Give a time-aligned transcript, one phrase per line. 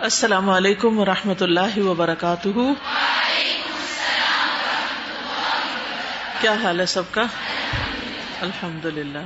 [0.00, 2.48] السلام علیکم و رحمۃ اللہ وبرکاتہ۔
[6.40, 7.22] کیا حال ہے سب کا؟
[8.40, 9.18] الحمد للہ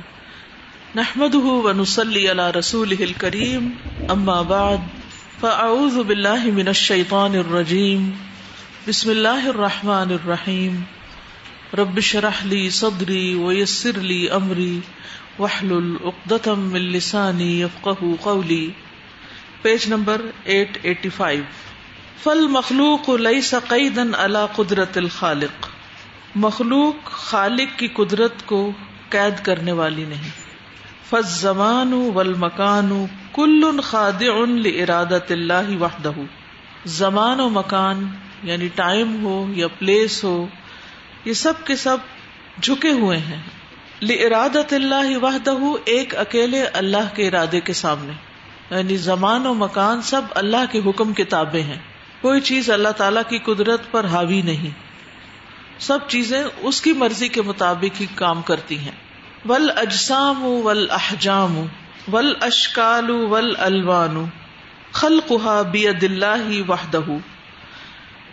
[0.95, 3.69] نحمد ونسلی علی رسول کریم
[4.09, 4.77] اما بعد،
[5.39, 8.11] فاعوذ باللہ من الشیطان الرجیم۔
[8.87, 10.81] بسم اللہ الرحمن الرحیم۔
[11.73, 14.79] رب شرح لی صدری ویسر لی امری،
[15.39, 18.71] وحلل اقدتم من لسانی یفقہ قولی۔
[19.65, 21.43] Page number eight eighty five.
[22.23, 25.67] فل مخلوق لئی سقیدن اللہ قدرت الخالق۔
[26.35, 28.71] مخلوق خالق کی قدرت کو
[29.09, 30.29] قید کرنے والی نہیں۔
[31.09, 36.11] فض زمان ول مکان کل خاد ان ارادت اللہ وحدہ۔
[36.85, 38.07] زمان و مکان
[38.43, 40.47] یعنی ٹائم ہو یا پلیس ہو،
[41.25, 41.97] یہ سب کے سب
[42.61, 43.41] جھکے ہوئے ہیں۔
[44.01, 48.34] ارادت اللہ وحدہ، ایک اکیلے اللہ کے ارادے کے سامنے۔
[48.71, 51.77] یعنی زمان و مکان سب اللہ کے حکم کتابیں ہیں۔
[52.21, 54.69] کوئی چیز اللہ تعالی کی قدرت پر حاوی نہیں۔
[55.79, 58.91] سب چیزیں اس کی مرضی کے مطابق ہی کام کرتی ہیں۔
[59.49, 61.65] ول اجسام ول احجام
[62.11, 64.25] ول اشکال ول الوان
[64.91, 67.01] خلقہ بید اللہ وحدہ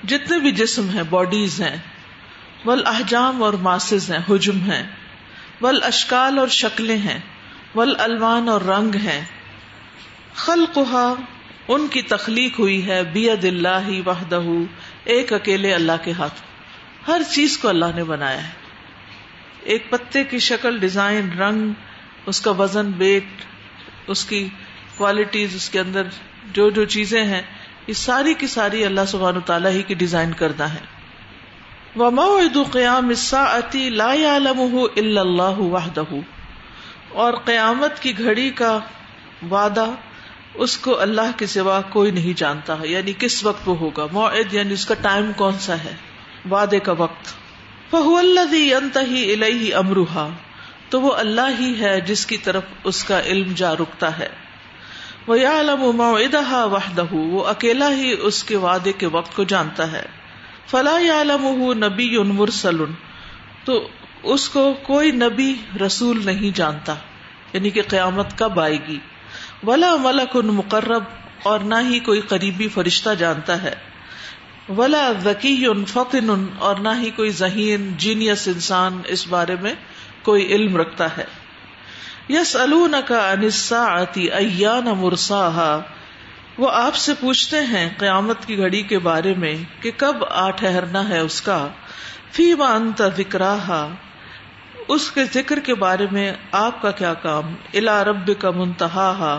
[0.04, 1.76] جتنے بھی جسم ہیں باڈیز ہیں۔
[2.64, 4.82] ول احجام اور ماسز ہیں، حجم ہیں۔
[5.60, 7.18] ول اشکال اور شکلیں ہیں۔
[7.74, 9.24] ول الوان اور رنگ ہیں۔
[10.34, 11.14] خلقہ
[11.68, 14.42] ان کی تخلیق ہوئی ہے بید اللہ وحدہ،
[15.04, 16.40] ایک اکیلے اللہ کے ہاتھ۔
[17.08, 18.52] ہر چیز کو اللہ نے بنایا ہے۔
[19.62, 21.72] ایک پتے کی شکل، ڈیزائن، رنگ،
[22.26, 23.24] اس کا وزن بیٹ
[24.06, 24.48] اس کی
[24.96, 26.02] کوالٹیز اس کے اندر
[26.52, 27.42] جو جو چیزیں ہیں،
[27.86, 30.78] یہ ساری کی ساری اللہ سبحان تعالیٰ ہی کی ڈیزائن کرنا ہے
[31.96, 32.26] وما
[32.72, 36.14] قیام الساعتی لا يعلمه الا اللہ وحدہ۔
[37.08, 38.78] اور قیامت کی گھڑی کا
[39.50, 39.86] وعدہ
[40.54, 44.54] اس کو اللہ کے سوا کوئی نہیں جانتا ہے یعنی کس وقت وہ ہوگا؟ موعد
[44.54, 45.94] یعنی اس کا ٹائم کون سا ہے؟
[46.50, 47.26] وعدے کا وقت۔
[47.90, 48.74] فہو اللہ
[49.32, 50.28] الہی امروہا
[50.88, 54.28] تو وہ اللہ ہی ہے جس کی طرف اس کا علم جا رکتا ہے۔
[55.26, 56.00] وہ یا علم
[57.12, 60.04] وہ اکیلا ہی اس کے وعدے کے وقت کو جانتا ہے۔
[60.66, 62.76] فلا یا علم نبی مرسل۔
[63.64, 63.88] تو
[64.22, 65.54] اس کو کوئی نبی
[65.86, 66.94] رسول نہیں جانتا
[67.52, 68.98] یعنی کہ قیامت کب آئے گی؟
[69.66, 71.02] ولا ملک ان مقرب
[71.42, 73.74] اور نہ ہی کوئی قریبی فرشتہ جانتا ہے۔
[74.68, 79.74] ولا ذکی ان فقن اور نہ ہی کوئی ذہین جینیس انسان اس بارے میں
[80.22, 81.24] کوئی علم رکھتا ہے۔
[82.28, 82.56] یس
[83.08, 85.80] کا انسا آتی ایان مرسا
[86.58, 91.08] وہ آپ سے پوچھتے ہیں قیامت کی گھڑی کے بارے میں کہ کب آ ٹھہرنا
[91.08, 91.68] ہے اس کا۔
[92.32, 93.56] فی وانت ذکرا
[94.92, 99.38] اس کے ذکر کے بارے میں آپ کا کیا کام؟ الا رب کا منتہا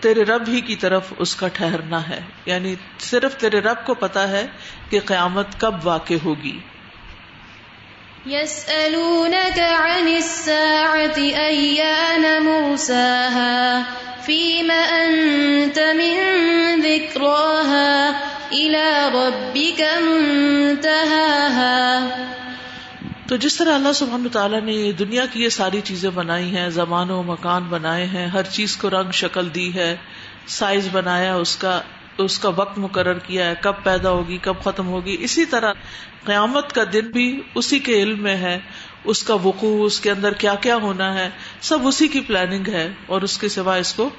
[0.00, 4.28] تیرے رب ہی کی طرف اس کا ٹھہرنا ہے۔ یعنی صرف تیرے رب کو پتا
[4.28, 4.46] ہے
[4.90, 6.58] کہ قیامت کب واقع ہوگی۔
[8.26, 13.80] يسألونك عن الساعة أيان مرساها؟
[14.24, 16.18] فيم أنت من
[16.82, 18.10] ذكراها؟
[18.50, 21.64] إلى ربك منتهاها۔
[23.34, 27.10] تو جس طرح اللہ سبحانہ تعالیٰ نے دنیا کی یہ ساری چیزیں بنائی ہیں زمان
[27.10, 29.96] و مکان بنائے ہیں، ہر چیز کو رنگ شکل دی ہے،
[30.46, 31.80] سائز بنایا، اس کا
[32.18, 35.72] اس کا وقت مقرر کیا ہے، کب پیدا ہوگی، کب ختم ہوگی، اسی طرح
[36.24, 38.58] قیامت کا دن بھی اسی کے علم میں ہے،
[39.04, 41.30] اس کا وقوع، اس کے اندر کیا کیا ہونا ہے،
[41.60, 44.10] سب اسی کی پلاننگ ہے اور اس کے سوا اس کو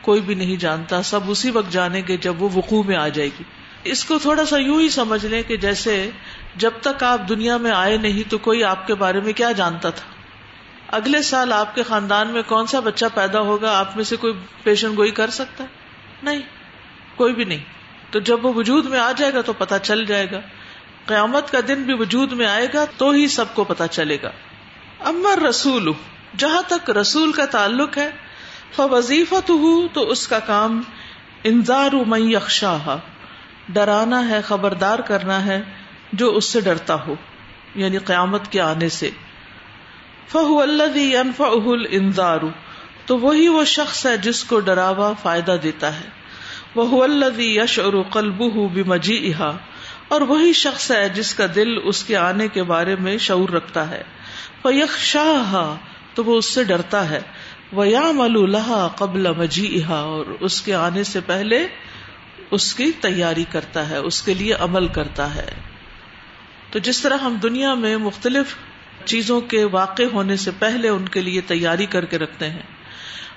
[0.00, 3.28] کوئی بھی نہیں جانتا، سب اسی وقت جانے گے جب وہ وقوع میں آ جائے
[3.28, 3.44] گی۔
[3.84, 6.10] اس کو تھوڑا سا یوں ہی سمجھ لیں کہ جیسے
[6.56, 9.90] جب تک آپ دنیا میں آئے نہیں تو کوئی آپ کے بارے میں کیا جانتا
[9.90, 10.06] تھا؟
[10.96, 14.32] اگلے سال آپ کے خاندان میں کون سا بچہ پیدا ہوگا آپ میں سے کوئی
[14.62, 15.68] پیشن گوئی کر سکتا ہے؟
[16.22, 16.40] نہیں،
[17.16, 17.64] کوئی بھی نہیں۔
[18.10, 20.40] تو جب وہ وجود میں آ جائے گا تو پتا چل جائے گا۔
[21.06, 24.30] قیامت کا دن بھی وجود میں آئے گا تو ہی سب کو پتا چلے گا۔
[25.00, 25.92] امر رسول
[26.36, 28.10] جہاں تک رسول کا تعلق ہے
[28.78, 29.34] وظیفہ
[29.92, 30.82] تو اس کا کام
[31.44, 32.36] انزار مئی
[33.68, 35.62] ڈرانا ہے، خبردار کرنا ہے
[36.12, 37.14] جو اس سے ڈرتا ہو
[37.74, 39.10] یعنی قیامت کے آنے سے۔
[40.28, 41.12] فہ اللہ
[41.90, 42.38] انزار
[43.06, 46.08] تو وہی وہ شخص ہے جس کو ڈراوا فائدہ دیتا ہے۔
[46.74, 48.42] وہ اللہ یش اور قلب
[48.74, 49.32] بمجی
[50.08, 53.90] اور وہی شخص ہے جس کا دل اس کے آنے کے بارے میں شعور رکھتا
[53.90, 54.02] ہے۔
[54.64, 55.76] وہ شاہ
[56.14, 57.20] تو وہ اس سے ڈرتا ہے۔
[57.72, 61.66] وہ یا ملو لہا قبل مجی اور اس کے آنے سے پہلے
[62.50, 65.48] اس کی تیاری کرتا ہے، اس کے لیے عمل کرتا ہے۔
[66.70, 68.54] تو جس طرح ہم دنیا میں مختلف
[69.04, 72.62] چیزوں کے واقع ہونے سے پہلے ان کے لیے تیاری کر کے رکھتے ہیں۔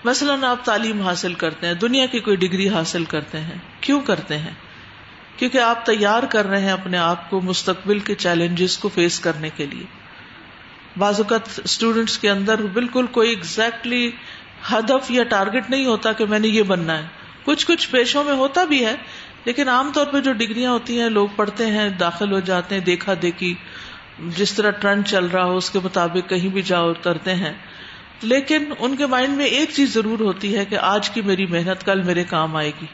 [0.03, 4.37] مثلاً آپ تعلیم حاصل کرتے ہیں، دنیا کی کوئی ڈگری حاصل کرتے ہیں۔ کیوں کرتے
[4.37, 4.51] ہیں؟
[5.37, 9.49] کیونکہ آپ تیار کر رہے ہیں اپنے آپ کو مستقبل کے چیلنجز کو فیس کرنے
[9.55, 9.83] کے لیے۔
[10.97, 14.11] بعض اوقات اسٹوڈینٹس کے اندر بالکل کوئی ایگزیکٹلی
[14.71, 18.33] ہدف یا ٹارگیٹ نہیں ہوتا کہ میں نے یہ بننا ہے۔ کچھ کچھ پیشوں میں
[18.33, 18.95] ہوتا بھی ہے،
[19.45, 22.81] لیکن عام طور پہ جو ڈگریاں ہوتی ہیں، لوگ پڑھتے ہیں، داخل ہو جاتے ہیں،
[22.81, 23.53] دیکھا دیکھی،
[24.37, 27.53] جس طرح ٹرنڈ چل رہا ہو، اس کے مطابق کہیں بھی جاؤ اترتے ہیں۔
[28.21, 31.85] لیکن ان کے مائنڈ میں ایک چیز ضرور ہوتی ہے کہ آج کی میری محنت،
[31.85, 32.85] کل میرے کام آئے گی۔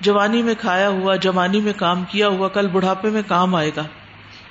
[0.00, 3.84] جوانی میں کھایا ہوا، جوانی میں کام کیا ہوا، کل بڑھاپے میں کام آئے گا۔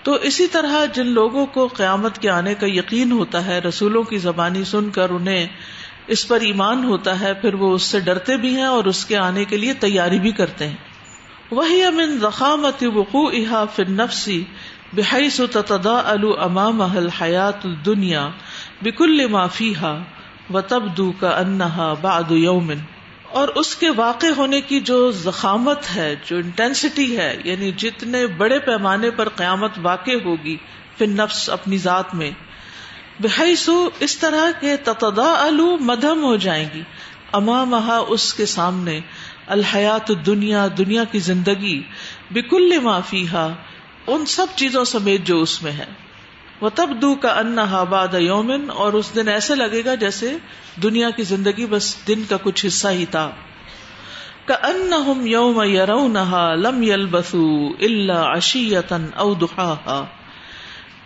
[0.04, 4.18] تو اسی طرح جن لوگوں کو قیامت کے آنے کا یقین ہوتا ہے، رسولوں کی
[4.18, 5.48] زبانی سن کر انہیں
[6.10, 9.18] اس پر ایمان ہوتا ہے، پھر وہ اس سے ڈرتے بھی ہیں اور اس کے
[9.18, 10.76] آنے کے لیے تیاری بھی کرتے ہیں۔
[11.52, 14.44] وہی امن زخامت وقوع احا فن نفسی
[14.94, 16.82] بحیث تتدا الو امام
[17.22, 18.28] حیات دنیا
[18.82, 19.98] بکل معافی ہا
[20.54, 22.80] و تبدو کا انہا باد یومن
[23.32, 28.60] اور اس کے واقع ہونے کی جو زخامت ہے، جو انٹینسٹی ہے یعنی جتنے بڑے
[28.60, 30.56] پیمانے پر قیامت واقع ہوگی
[30.98, 32.32] پھر نفس اپنی ذات میں
[33.20, 33.70] بحیث
[34.00, 36.82] اس طرح کے تتدا الو مدھم ہو جائیں گی۔
[37.34, 37.74] امام
[38.08, 39.00] اس کے سامنے
[39.48, 41.82] الحیات دنیا دنیا کی زندگی،
[42.32, 43.48] بکل معافی ہا
[44.08, 45.86] ان سب چیزوں سمیت جو اس میں ہے۔
[46.62, 47.58] وہ تب دو کا ان
[47.90, 50.38] باد یومن، اور اس دن ایسے لگے گا جیسے
[50.84, 53.30] دنیا کی زندگی بس دن کا کچھ حصہ ہی تھا۔
[54.46, 54.94] کا ان
[55.28, 59.76] یوم یرونہا لم یل بسو اللہ اشیتن او دہا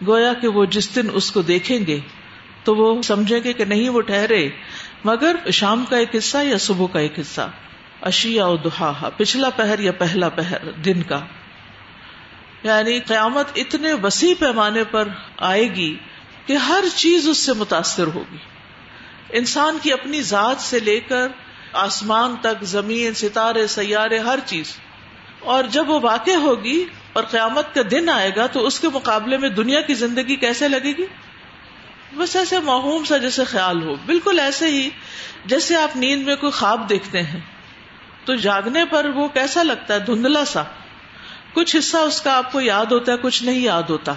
[0.08, 2.00] گویا کہ وہ جس دن اس کو دیکھیں گے
[2.64, 4.50] تو وہ سمجھیں گے کہ نہیں وہ ٹھہرے،
[5.04, 7.50] مگر شام کا ایک حصہ یا صبح کا ایک حصہ
[8.02, 11.20] اشیا او دہا پچھلا پہر یا پہلا پہر، دن کا۔
[12.64, 15.08] یعنی قیامت اتنے وسیع پیمانے پر
[15.38, 15.98] آئے گی
[16.46, 18.38] کہ ہر چیز اس سے متاثر ہوگی۔
[19.30, 21.28] انسان کی اپنی ذات سے لے کر
[21.74, 24.74] آسمان تک، زمین، ستارے، سیارے، ہر چیز۔
[25.40, 29.38] اور جب وہ واقع ہوگی اور قیامت کا دن آئے گا تو اس کے مقابلے
[29.38, 31.06] میں دنیا کی زندگی کیسے لگے گی؟
[32.14, 34.90] بس ایسے معوم سا جیسے خیال ہو۔ بالکل ایسے ہی
[35.46, 37.40] جیسے آپ نیند میں کوئی خواب دیکھتے ہیں۔
[38.26, 40.64] تو جاگنے پر وہ کیسا لگتا ہے؟ دھندلا سا۔
[41.54, 44.14] کچھ حصہ اس کا آپ کو یاد ہوتا ہے، کچھ نہیں یاد ہوتا۔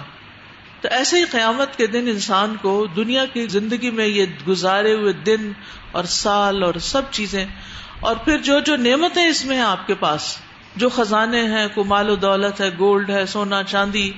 [0.81, 5.13] تو ایسے ہی قیامت کے دن انسان کو دنیا کی زندگی میں یہ گزارے ہوئے
[5.13, 5.51] دن
[5.91, 7.45] اور سال اور سب چیزیں
[7.99, 10.37] اور پھر جو جو نعمتیں اس میں ہیں آپ کے پاس
[10.77, 14.11] جو خزانے ہیں، کو مال و دولت ہے، گولڈ ہے، سونا، چاندی،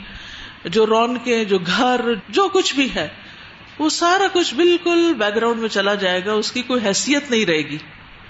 [0.65, 3.07] جو رون کے جو گھر، جو کچھ بھی ہے،
[3.79, 7.45] وہ سارا کچھ بالکل بیک گراؤنڈ میں چلا جائے گا، اس کی کوئی حیثیت نہیں
[7.45, 7.77] رہے گی۔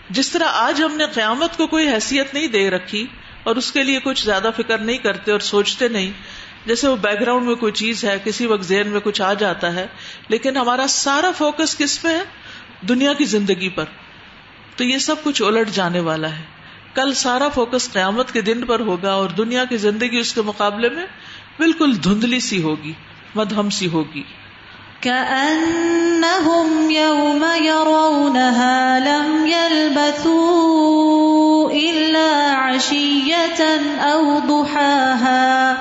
[0.10, 3.08] جس طرح آج ہم نے قیامت کو کوئی حیثیت نہیں دے رکھی
[3.44, 6.12] اور اس کے لیے کچھ زیادہ فکر نہیں کرتے اور سوچتے نہیں،
[6.66, 9.74] جیسے وہ بیک گراؤنڈ میں کوئی چیز ہے، کسی وقت ذہن میں کچھ آ جاتا
[9.74, 9.88] ہے،
[10.28, 12.24] لیکن ہمارا سارا فوکس کس پہ ہے؟
[12.90, 13.84] دنیا کی زندگی پر۔
[14.75, 16.59] تو یہ سب کچھ الٹ جانے والا ہے۔
[16.95, 20.89] کل سارا فوکس قیامت کے دن پر ہوگا اور دنیا کی زندگی اس کے مقابلے
[20.89, 21.06] میں
[21.59, 22.94] بالکل دھندلی سی ہوگی
[23.36, 24.24] مدہم سی ہوگی۔
[25.00, 30.30] كأنهم يوم يرونها لم يلبثوا
[31.71, 33.65] إلا عشية
[34.03, 35.74] أو ضحاها۔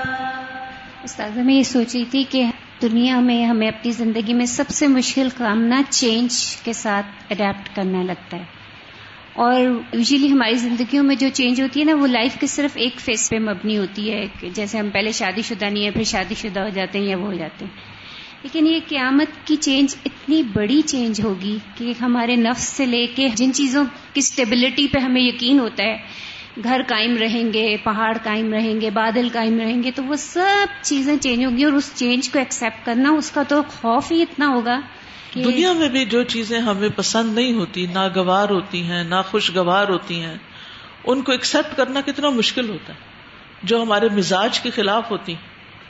[1.02, 2.44] استاذ میں یہ سوچ رہی تھی کہ
[2.82, 7.76] دنیا میں ہمیں اپنی زندگی میں سب سے مشکل کام نا چینج کے ساتھ اڈیپٹ
[7.76, 8.57] کرنا لگتا ہے۔
[9.32, 9.60] اور
[9.92, 13.30] یوزلی ہماری زندگیوں میں جو چینج ہوتی ہے نا، وہ لائف کے صرف ایک فیس
[13.30, 16.68] پہ مبنی ہوتی ہے۔ جیسے ہم پہلے شادی شدہ نہیں ہے پھر شادی شدہ ہو
[16.68, 17.98] جاتے ہیں یا وہ ہو جاتے ہیں۔
[18.42, 23.28] لیکن یہ قیامت کی چینج اتنی بڑی چینج ہوگی کہ ہمارے نفس سے لے کے
[23.34, 25.96] جن چیزوں کی اسٹیبلٹی پہ ہمیں یقین ہوتا ہے،
[26.64, 30.66] گھر قائم رہیں گے، پہاڑ قائم رہیں گے، بادل قائم رہیں گے، تو وہ سب
[30.82, 34.48] چیزیں چینج ہوگی اور اس چینج کو ایکسپٹ کرنا، اس کا تو خوف ہی اتنا
[34.48, 34.80] ہوگا۔
[35.34, 40.22] دنیا میں بھی جو چیزیں ہمیں پسند نہیں ہوتی، ناگوار ہوتی ہیں نہ خوشگوار ہوتی
[40.22, 40.36] ہیں،
[41.04, 42.98] ان کو ایکسپٹ کرنا کتنا مشکل ہوتا ہے۔
[43.62, 45.48] جو ہمارے مزاج کے خلاف ہوتی ہیں۔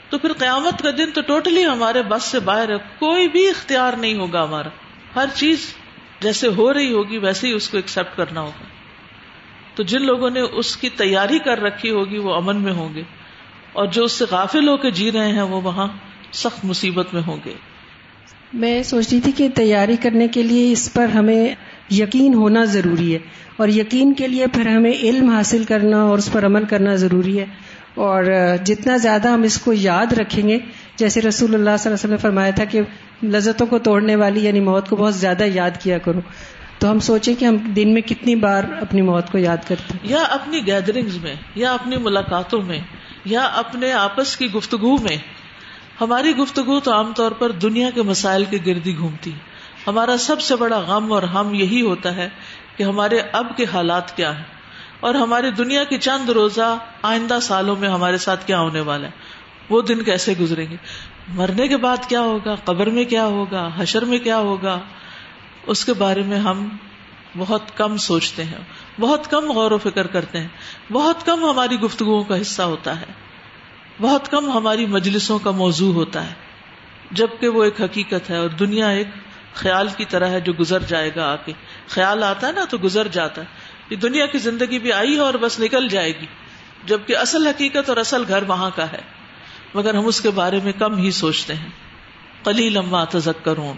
[0.09, 3.93] تو پھر قیامت کا دن تو ٹوٹلی ہمارے بس سے باہر ہے۔ کوئی بھی اختیار
[3.93, 4.69] نہیں ہوگا ہمارا۔
[5.15, 5.73] ہر چیز
[6.19, 8.63] جیسے ہو رہی ہوگی، ویسے ہی اس کو ایکسپٹ کرنا ہوگا۔
[9.75, 13.03] تو جن لوگوں نے اس کی تیاری کر رکھی ہوگی، وہ امن میں ہوں گے۔
[13.73, 15.87] اور جو اس سے غافل ہو کے جی رہے ہیں، وہ وہاں
[16.33, 17.53] سخت مصیبت میں ہوں گے۔
[18.53, 21.55] میں سوچ رہی تھی کہ تیاری کرنے کے لیے اس پر ہمیں
[21.91, 23.19] یقین ہونا ضروری ہے
[23.57, 27.39] اور یقین کے لیے پھر ہمیں علم حاصل کرنا اور اس پر عمل کرنا ضروری
[27.39, 27.45] ہے
[27.95, 28.23] اور
[28.65, 30.57] جتنا زیادہ ہم اس کو یاد رکھیں گے،
[30.95, 32.81] جیسے رسول اللہ صلی اللہ علیہ وسلم نے فرمایا تھا کہ
[33.23, 36.19] لذتوں کو توڑنے والی یعنی موت کو بہت زیادہ یاد کیا کرو۔
[36.79, 40.09] تو ہم سوچیں کہ ہم دن میں کتنی بار اپنی موت کو یاد کرتے ہیں۔
[40.09, 42.79] یا اپنی گیدرنگ میں، یا اپنی ملاقاتوں میں،
[43.25, 45.17] یا اپنے آپس کی گفتگو میں
[46.01, 49.31] ہماری گفتگو تو عام طور پر دنیا کے مسائل کے گردی گھومتی
[49.87, 52.29] ہمارا سب سے بڑا غم اور ہم یہی ہوتا ہے
[52.77, 54.43] کہ ہمارے اب کے حالات کیا ہیں
[54.99, 59.11] اور ہماری دنیا کی چند روزہ آئندہ سالوں میں ہمارے ساتھ کیا ہونے والا ہے۔
[59.69, 60.75] وہ دن کیسے گزریں گے؟
[61.27, 64.79] مرنے کے بعد کیا ہوگا؟ قبر میں کیا ہوگا؟ حشر میں کیا ہوگا؟
[65.67, 66.67] اس کے بارے میں ہم
[67.37, 68.57] بہت کم سوچتے ہیں،
[68.99, 70.47] بہت کم غور و فکر کرتے ہیں،
[70.91, 73.28] بہت کم ہماری گفتگو کا حصہ ہوتا ہے۔
[74.01, 76.33] بہت کم ہماری مجلسوں کا موضوع ہوتا ہے
[77.11, 79.07] جبکہ وہ ایک حقیقت ہے اور دنیا ایک
[79.53, 81.51] خیال کی طرح ہے جو گزر جائے گا آ کے
[81.87, 83.47] خیال آتا ہے نا تو گزر جاتا ہے۔
[83.89, 86.25] یہ دنیا کی زندگی بھی آئی ہے اور بس نکل جائے گی،
[86.85, 89.01] جبکہ اصل حقیقت اور اصل گھر وہاں کا ہے۔
[89.73, 91.69] مگر ہم اس کے بارے میں کم ہی سوچتے ہیں۔
[92.43, 93.77] کلی لمبا تذکرون۔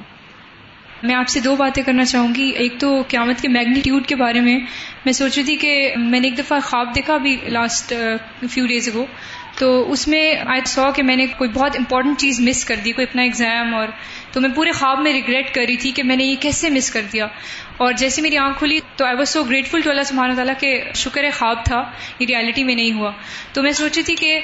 [1.03, 4.41] میں آپ سے دو باتیں کرنا چاہوں گی۔ ایک تو قیامت کے میگنیٹیوڈ کے بارے
[4.41, 4.59] میں۔
[5.05, 7.93] میں سوچ رہی تھی کہ میں نے ایک دفعہ خواب دیکھا ابھی لاسٹ
[8.49, 9.05] فیو ڈیز اگو
[9.57, 12.91] تو اس میں آئی سو کہ میں نے کوئی بہت امپورٹنٹ چیز مس کر دی،
[12.91, 13.87] کوئی اپنا ایگزام اور
[14.31, 16.91] تو میں پورے خواب میں ریگریٹ کر رہی تھی کہ میں نے یہ کیسے مس
[16.91, 17.27] کر دیا۔
[17.77, 20.83] اور جیسے میری آنکھ کھلی تو I was so grateful to اللہ سبحانہ تعالیٰ کہ
[20.95, 21.83] شکر خواب تھا،
[22.19, 23.11] یہ ریالٹی میں نہیں ہوا۔
[23.53, 24.39] تو میں سوچی تھی کہ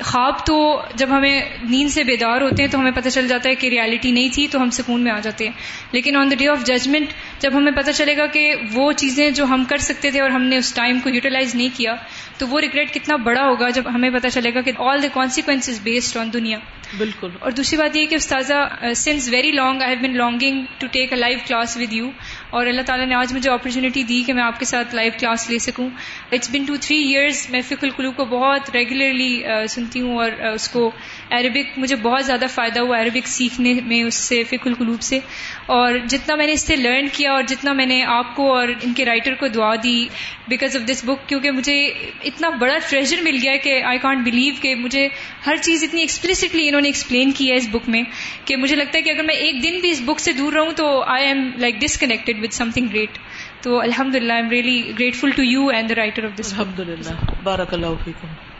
[0.00, 3.54] خواب تو جب ہمیں نیند سے بیدار ہوتے ہیں تو ہمیں پتہ چل جاتا ہے
[3.54, 5.52] کہ ریالٹی نہیں تھی تو ہم سکون میں آ جاتے ہیں۔
[5.92, 7.06] لیکن on the day of judgement
[7.38, 10.42] جب ہمیں پتہ چلے گا کہ وہ چیزیں جو ہم کر سکتے تھے اور ہم
[10.42, 11.94] نے اس ٹائم کو یوٹیلائز نہیں کیا
[12.38, 15.80] تو وہ ریگریٹ کتنا بڑا ہوگا جب ہمیں پتہ چلے گا کہ آل دا کانسیکوینس
[15.82, 16.58] بیسڈ آن دنیا۔
[16.98, 20.86] بالکل۔ اور دوسری بات یہ کہ استاذہ since very long I have been longing to
[20.86, 22.10] take a live class with you
[22.52, 25.50] اور اللہ تعالیٰ نے آج مجھے اپرچونیٹی دی کہ میں آپ کے ساتھ لائیو کلاس
[25.50, 25.88] لے سکوں۔
[26.32, 30.68] It's been two three years میں فک القلو کو بہت ریگولرلی سنتی ہوں اور اس
[30.68, 30.90] کو
[31.32, 35.18] عربک مجھے بہت زیادہ فائدہ ہوا عربک سیکھنے میں اس سے فک القلوب سے۔
[35.66, 38.68] اور جتنا میں نے اس سے لرن کیا اور جتنا میں نے آپ کو اور
[38.82, 40.06] ان کے رائٹر کو دعا دی
[40.48, 41.76] بیکاز آف دس بک کیونکہ مجھے
[42.24, 45.08] اتنا بڑا ٹریجر مل گیا کہ آئی کانٹ بلیو کہ مجھے
[45.46, 48.02] ہر چیز اتنی ایکسپلسٹلی انہوں نے ایکسپلین کی ہے اس بک میں
[48.44, 50.72] کہ مجھے لگتا ہے کہ اگر میں ایک دن بھی اس بک سے دور رہوں
[50.72, 53.18] تو I am like disconnected with something great
[53.62, 56.80] تو الحمد للہ I am really grateful to you and the writer of this الحمد
[56.80, 58.51] للہ بارک اللہ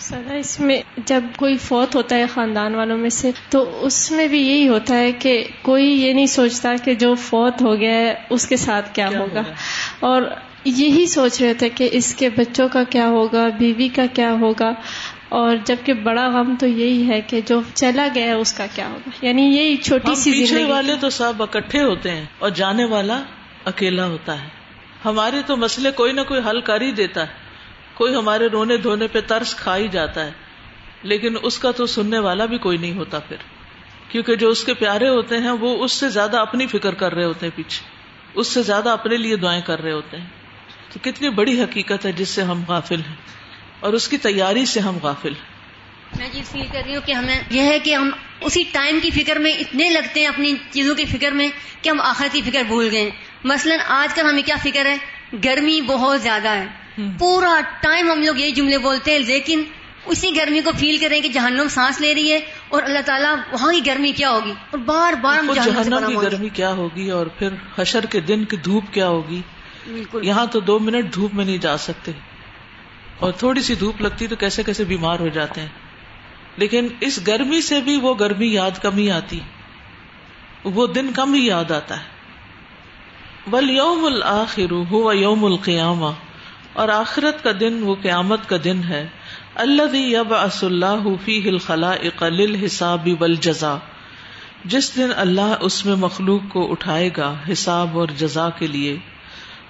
[0.00, 4.26] سر اس میں جب کوئی فوت ہوتا ہے خاندان والوں میں سے تو اس میں
[4.28, 8.14] بھی یہی ہوتا ہے کہ کوئی یہ نہیں سوچتا کہ جو فوت ہو گیا ہے
[8.30, 9.42] اس کے ساتھ کیا, ہوگا۔
[10.00, 10.22] اور
[10.64, 14.72] یہی سوچ رہے تھے کہ اس کے بچوں کا کیا ہوگا بیوی کا کیا ہوگا۔
[15.28, 19.10] اور جبکہ بڑا غم تو یہی ہے کہ جو چلا گیا اس کا کیا ہوگا۔
[19.22, 23.22] یعنی یہی چھوٹی سی پیچھے والے تو سب اکٹھے ہوتے ہیں اور جانے والا
[23.64, 24.48] اکیلا ہوتا ہے۔
[25.04, 27.49] ہمارے تو مسئلے کوئی نہ کوئی حل کر ہی دیتا ہے۔
[28.00, 30.30] کوئی ہمارے رونے دھونے پہ ترس کھا ہی جاتا ہے۔
[31.02, 33.36] لیکن اس کا تو سننے والا بھی کوئی نہیں ہوتا پھر۔
[34.08, 37.24] کیونکہ جو اس کے پیارے ہوتے ہیں، وہ اس سے زیادہ اپنی فکر کر رہے
[37.24, 37.88] ہوتے ہیں پیچھے۔
[38.34, 40.26] اس سے زیادہ اپنے لیے دعائیں کر رہے ہوتے ہیں۔
[40.92, 43.16] تو کتنی بڑی حقیقت ہے جس سے ہم غافل ہیں۔
[43.80, 45.60] اور اس کی تیاری سے ہم غافل ہیں۔
[46.18, 49.10] میں جی فیل کر رہی ہوں کہ ہمیں یہ ہے کہ ہم اسی ٹائم کی
[49.10, 51.48] فکر میں اتنے لگتے ہیں اپنی چیزوں کی فکر میں
[51.82, 53.10] کہ ہم آخر کی فکر بھول گئے
[53.44, 54.96] مثلاً آج کل ہمیں کیا فکر ہے؟
[55.44, 56.79] گرمی بہت زیادہ ہے۔
[57.18, 59.62] پورا ٹائم ہم لوگ یہی جملے بولتے ہیں لیکن
[60.06, 63.72] اسی گرمی کو فیل کریں کہ جہنم سانس لے رہی ہے اور اللہ تعالیٰ وہاں
[63.72, 68.06] کی گرمی کیا ہوگی؟ اور بار بار جہنم کی گرمی کیا ہوگی اور پھر حشر
[68.06, 69.40] کے دن کی دھوپ کیا ہوگی؟
[69.86, 72.12] بالکل۔ یہاں تو دو منٹ دھوپ میں نہیں جا سکتے۔
[73.18, 75.68] اور تھوڑی سی دھوپ لگتی تو کیسے کیسے بیمار ہو جاتے ہیں۔
[76.56, 79.40] لیکن اس گرمی سے بھی وہ گرمی یاد کم ہی آتی۔
[80.64, 82.04] وہ دن کم ہی یاد آتا ہے۔
[83.46, 86.06] بل یوم الآخر ہوا یوم القیامہ
[86.80, 89.06] اور آخرت کا دن وہ قیامت کا دن ہے۔
[89.54, 93.08] اللہ یب اص اللہ فی الخلا اقل حساب
[93.40, 93.76] جزا
[94.64, 98.96] جس دن اللہ اس میں مخلوق کو اٹھائے گا حساب اور جزا کے لیے۔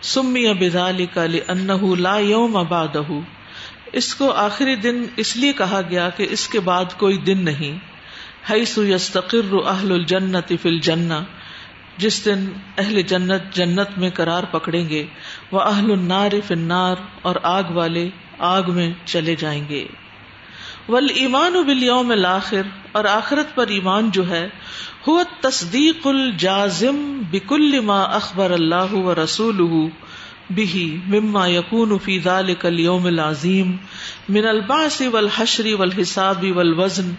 [0.02, 1.05] سمی ابال
[1.49, 2.97] ان لا یوم اباد
[3.93, 7.79] اس کو آخری دن اس لیے کہا گیا کہ اس کے بعد کوئی دن نہیں۔
[8.50, 11.21] ہئی سو یستقر اہل الجنت فل جنا
[12.00, 12.45] جس دن
[12.78, 15.04] اہل جنت جنت میں قرار پکڑیں گے،
[15.52, 18.09] وہ اہل النار فنار اور آگ والے
[18.49, 19.85] آگ میں چلے جائیں گے۔
[20.88, 24.47] ول ایمان بلیوم الآخر اور آخرت پر ایمان جو ہے
[25.07, 26.97] ہو تصدیق الجازم
[27.30, 29.61] بکل ما اخبر اللہ و رسول
[30.50, 33.76] بھی مما یقون فی ذلك اليوم العظیم
[34.28, 37.12] من الباس والحشر والحساب والوزن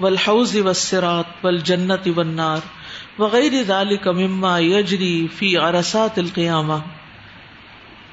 [0.00, 2.68] والحوض والصراط والجنت والنار
[3.18, 6.74] وغیرہ کا مما یجری فی عرصات القیامہ۔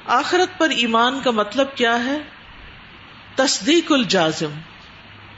[0.05, 2.17] آخرت پر ایمان کا مطلب کیا ہے؟
[3.35, 4.51] تصدیق الجازم۔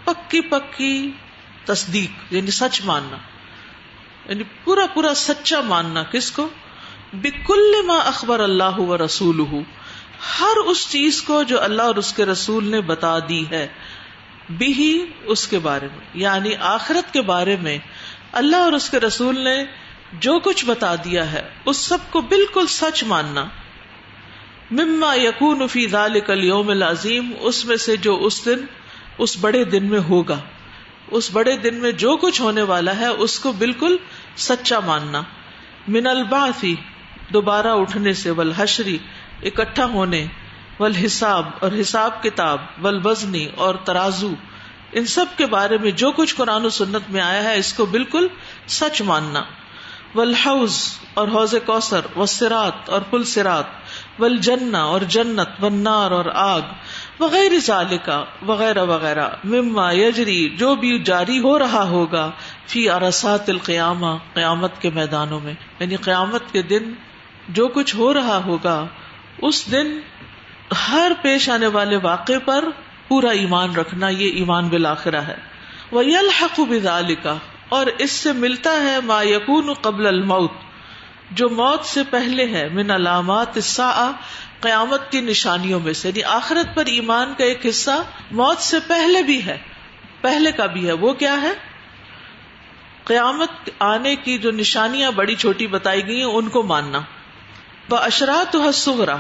[0.06, 1.12] پکی پکی
[1.66, 3.18] تصدیق یعنی سچ ماننا۔
[4.30, 6.50] یعنی پورا پورا سچا ماننا کس کو؟
[7.14, 9.42] بکل ما اخبر اللہ و رسول
[10.40, 13.68] ہر اس چیز کو جو اللہ اور اس کے رسول نے بتا دی ہے
[14.58, 17.78] بھی اس کے بارے میں یعنی آخرت کے بارے میں
[18.34, 19.64] اللہ اور اس کے رسول نے
[20.14, 23.46] جو کچھ بتا دیا ہے، اس سب کو بالکل سچ ماننا۔
[24.72, 28.66] مما یقون فی ذالک اليوم العظیم، اس میں سے جو اس دن،
[29.18, 30.40] اس بڑے دن میں ہوگا۔
[31.12, 33.98] اس بڑے دن میں جو کچھ ہونے والا ہے، اس کو بالکل
[34.38, 35.22] سچا ماننا۔
[35.88, 36.76] من البعثی
[37.34, 38.98] دوبارہ اٹھنے سے والحشری
[39.44, 40.26] اکٹھا ہونے،
[40.80, 44.34] والحساب، اور حساب کتاب والوزنی اور ترازو۔
[44.94, 47.86] ان سب کے بارے میں جو کچھ قرآن و سنت میں آیا ہے، اس کو
[47.86, 48.28] بالکل
[48.68, 49.44] سچ ماننا۔
[50.16, 53.66] والحوز اور حوض کوثر، والصراط اور پل سرات
[54.20, 56.62] والجنہ اور جنت، والنار اور آگ
[57.20, 62.32] وغیرہ ذالکا وغیرہ وغیرہ، مما یجری، جو بھی جاری ہو رہا ہوگا،
[62.68, 66.94] فی ارسات القیامہ، قیامت کے میدانوں میں۔ یعنی قیامت کے دن
[67.50, 68.86] جو کچھ ہو رہا ہوگا،
[69.42, 70.00] اس دن
[70.88, 72.66] ہر پیش آنے والے واقع پر
[73.08, 75.36] پورا ایمان رکھنا یہ ایمان بالآخرہ ہے۔
[75.92, 77.36] وہ الحق بذالکا
[77.70, 80.52] اور اس سے ملتا ہے ما یقون قبل الموت،
[81.32, 83.82] جو موت سے پہلے ہے، من علامات
[84.60, 89.22] قیامت کی نشانیوں میں سے۔ یعنی آخرت پر ایمان کا ایک حصہ موت سے پہلے
[89.22, 89.58] بھی ہے۔
[90.22, 91.54] پہلے کا بھی ہے۔ وہ کیا ہے؟
[93.04, 97.00] قیامت آنے کی جو نشانیاں بڑی چھوٹی بتائی گئی ہیں، ان کو ماننا۔
[97.90, 99.16] وہ اشرات حسرا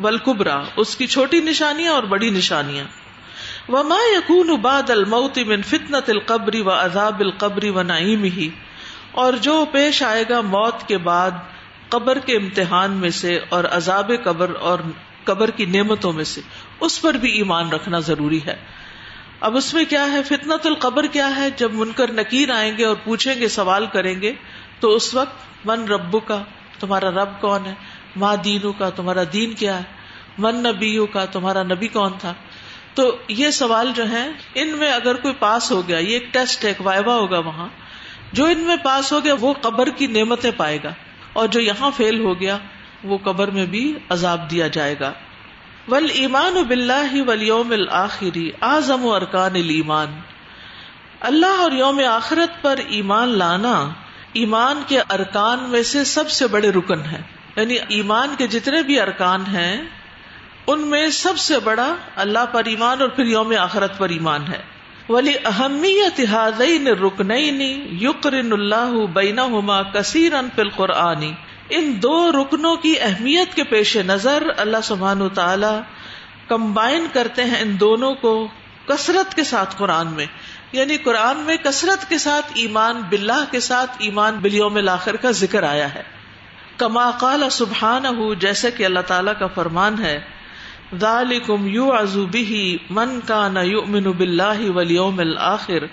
[0.00, 2.84] ولکبرا اس کی چھوٹی نشانیاں اور بڑی نشانیاں۔
[3.68, 8.48] وما یقون بعد الموت من فتنة القبر و عذاب القبر و نعیم ہی
[9.12, 11.30] اور جو پیش آئے گا موت کے بعد
[11.88, 14.78] قبر کے امتحان میں سے اور عذاب قبر اور
[15.24, 16.40] قبر کی نعمتوں میں سے،
[16.80, 18.56] اس پر بھی ایمان رکھنا ضروری ہے۔
[19.40, 22.96] اب اس میں کیا ہے؟ فتنت القبر کیا ہے؟ جب منکر نکیر آئیں گے اور
[23.04, 24.32] پوچھیں گے، سوال کریں گے،
[24.80, 26.42] تو اس وقت من ربو کا
[26.80, 27.74] تمہارا رب کون ہے؟
[28.16, 29.82] ماں دینو کا، تمہارا دین کیا ہے؟
[30.38, 32.34] من نبیو کا، تمہارا نبی کون تھا؟
[32.94, 36.64] تو یہ سوال جو ہے ان میں اگر کوئی پاس ہو گیا، یہ ایک ٹیسٹ
[36.64, 37.68] ہے ایک وائوا ہوگا وہاں،
[38.32, 40.92] جو ان میں پاس ہو گیا، وہ قبر کی نعمتیں پائے گا۔
[41.32, 42.58] اور جو یہاں فیل ہو گیا،
[43.04, 45.12] وہ قبر میں بھی عذاب دیا جائے گا۔
[45.88, 50.20] ول ایمان بلّہ ولیوم الآخری اعظم و ارکان المان
[51.20, 53.88] اللہ اور یوم آخرت پر ایمان لانا،
[54.32, 57.22] ایمان کے ارکان میں سے سب سے بڑے رکن ہے
[57.56, 59.82] یعنی ایمان کے جتنے بھی ارکان ہیں
[60.66, 64.80] ان میں سب سے بڑا اللہ پر ایمان اور پھر یوم آخرت پر ایمان ہے۔
[65.08, 66.20] ولی اہمیت
[66.86, 67.30] رکن
[68.00, 71.32] یقرن اللہ بینا ہوما کثیر ان پل قرآنی
[71.68, 75.80] ان دو رکنوں کی اہمیت کے پیش نظر اللہ سبحان تعالی
[76.48, 78.48] کمبائن کرتے ہیں ان دونوں کو
[78.86, 80.26] کثرت کے ساتھ قرآن میں۔
[80.72, 85.62] یعنی قرآن میں کثرت کے ساتھ ایمان بلّہ کے ساتھ ایمان بلیوم الآخر کا ذکر
[85.62, 86.02] آیا ہے۔
[86.76, 90.39] کما قال سبحان جیسے کہ اللہ تعالیٰ کا فرمان ہے
[90.98, 95.84] ذالکم یعزو به من کان یؤمن باللہ والیوم الآخر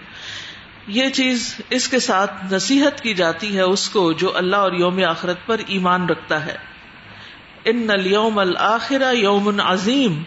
[0.88, 5.00] یہ چیز اس کے ساتھ نصیحت کی جاتی ہے اس کو جو اللہ اور یوم
[5.08, 6.56] آخرت پر ایمان رکھتا ہے۔
[7.66, 10.24] ان اليوم الآخر یوم عظیم۔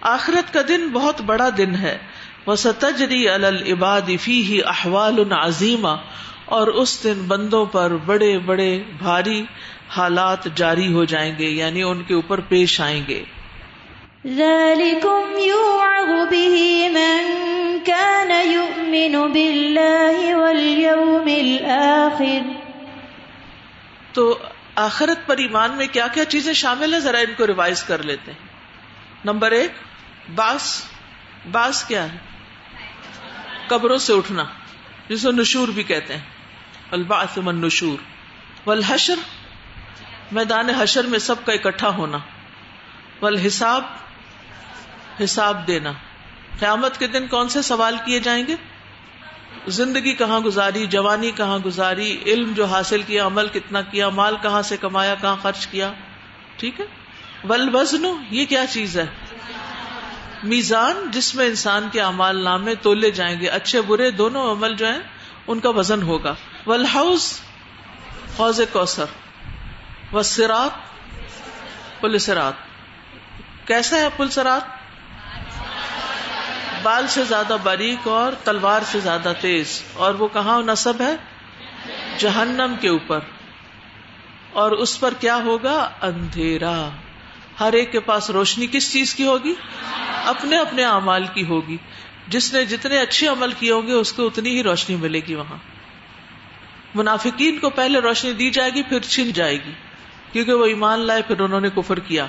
[0.00, 1.98] آخرت کا دن بہت بڑا دن ہے۔
[2.46, 5.96] وستجری علی العباد فیہ احوال عظیمہ۔
[6.44, 9.44] اور اس دن بندوں پر بڑے بڑے بھاری
[9.96, 13.24] حالات جاری ہو جائیں گے یعنی ان کے اوپر پیش آئیں گے۔
[14.26, 17.38] ذلكم يوعظ به من
[17.84, 22.52] كان يؤمن بالله واليوم الآخر۔
[24.12, 24.38] تو
[24.74, 28.32] آخرت پر ایمان میں کیا کیا چیزیں شامل ہیں؟ ذرا ان کو ریوائز کر لیتے
[28.32, 28.38] ہیں۔
[29.24, 29.72] نمبر ایک،
[30.34, 30.84] باس
[31.52, 32.18] باس کیا ہے؟
[33.68, 34.44] قبروں سے اٹھنا
[35.08, 36.24] جس کو نشور بھی کہتے ہیں۔
[36.90, 37.98] الباس من نشور۔
[38.66, 39.14] والحشر،
[40.32, 42.18] میدان حشر میں سب کا اکٹھا ہونا۔
[43.20, 43.82] والحساب
[45.24, 45.92] حساب دینا۔
[46.58, 48.56] قیامت کے دن کون سے سوال کیے جائیں گے؟
[49.66, 54.62] زندگی کہاں گزاری، جوانی کہاں گزاری، علم جو حاصل کیا، عمل کتنا کیا، مال کہاں
[54.62, 55.92] سے کمایا، کہاں خرچ کیا۔
[56.56, 56.86] ٹھیک ہے؟
[57.48, 59.06] ول وزن یہ کیا چیز ہے؟
[60.42, 64.86] میزان جس میں انسان کے امال نامے تولے جائیں گے۔ اچھے، برے دونوں عمل جو
[64.86, 65.00] ہیں،
[65.46, 66.34] ان کا وزن ہوگا۔
[66.66, 67.40] ول ہاؤس
[68.38, 69.04] حوض کوثر۔
[70.12, 70.70] و سرات
[72.00, 72.52] پلسرات
[73.66, 74.83] کیسا ہے پلسرات
[76.84, 81.16] بال سے زیادہ باریک اور تلوار سے زیادہ تیز اور وہ کہاں نصب ہے؟
[82.18, 83.18] جہنم کے اوپر۔
[84.52, 86.88] اور اس پر کیا ہوگا؟ اندھیرا۔
[87.60, 89.54] ہر ایک کے پاس روشنی کس چیز کی ہوگی؟
[90.24, 91.76] اپنے اپنے اعمال کی ہوگی۔
[92.28, 95.34] جس نے جتنے اچھے عمل کیے ہوں گے، اس کو اتنی ہی روشنی ملے گی
[95.34, 95.56] وہاں۔
[96.94, 99.72] منافقین کو پہلے روشنی دی جائے گی، پھر چھن جائے گی۔
[100.32, 102.26] کیونکہ وہ ایمان لائے، پھر انہوں نے کفر کیا۔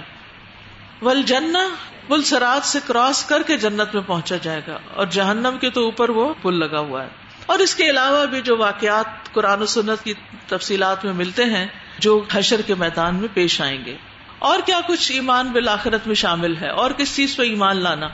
[1.02, 1.70] ول جنا
[2.08, 5.84] پل سرات سے کراس کر کے جنت میں پہنچا جائے گا اور جہنم کے تو
[5.84, 7.08] اوپر وہ پل لگا ہوا ہے۔
[7.46, 10.14] اور اس کے علاوہ بھی جو واقعات قرآن و سنت کی
[10.48, 11.68] تفصیلات میں ملتے ہیں،
[12.00, 13.98] جو حشر کے میدان میں پیش آئیں گے۔
[14.40, 18.08] اور کیا کچھ ایمان بالآخرت میں شامل ہے؟ اور کس چیز پہ ایمان لانا؟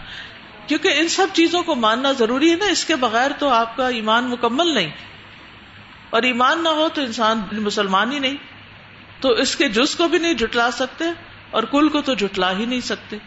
[0.68, 3.88] کیونکہ ان سب چیزوں کو ماننا ضروری ہے نا، اس کے بغیر تو آپ کا
[3.88, 4.90] ایمان مکمل نہیں۔
[6.10, 8.36] اور ایمان نہ ہو تو انسان مسلمان ہی نہیں۔
[9.20, 11.06] تو اس کے جز کو بھی نہیں جٹلا سکتے
[11.52, 13.18] اور کل کو تو جٹلا ہی نہیں سکتے۔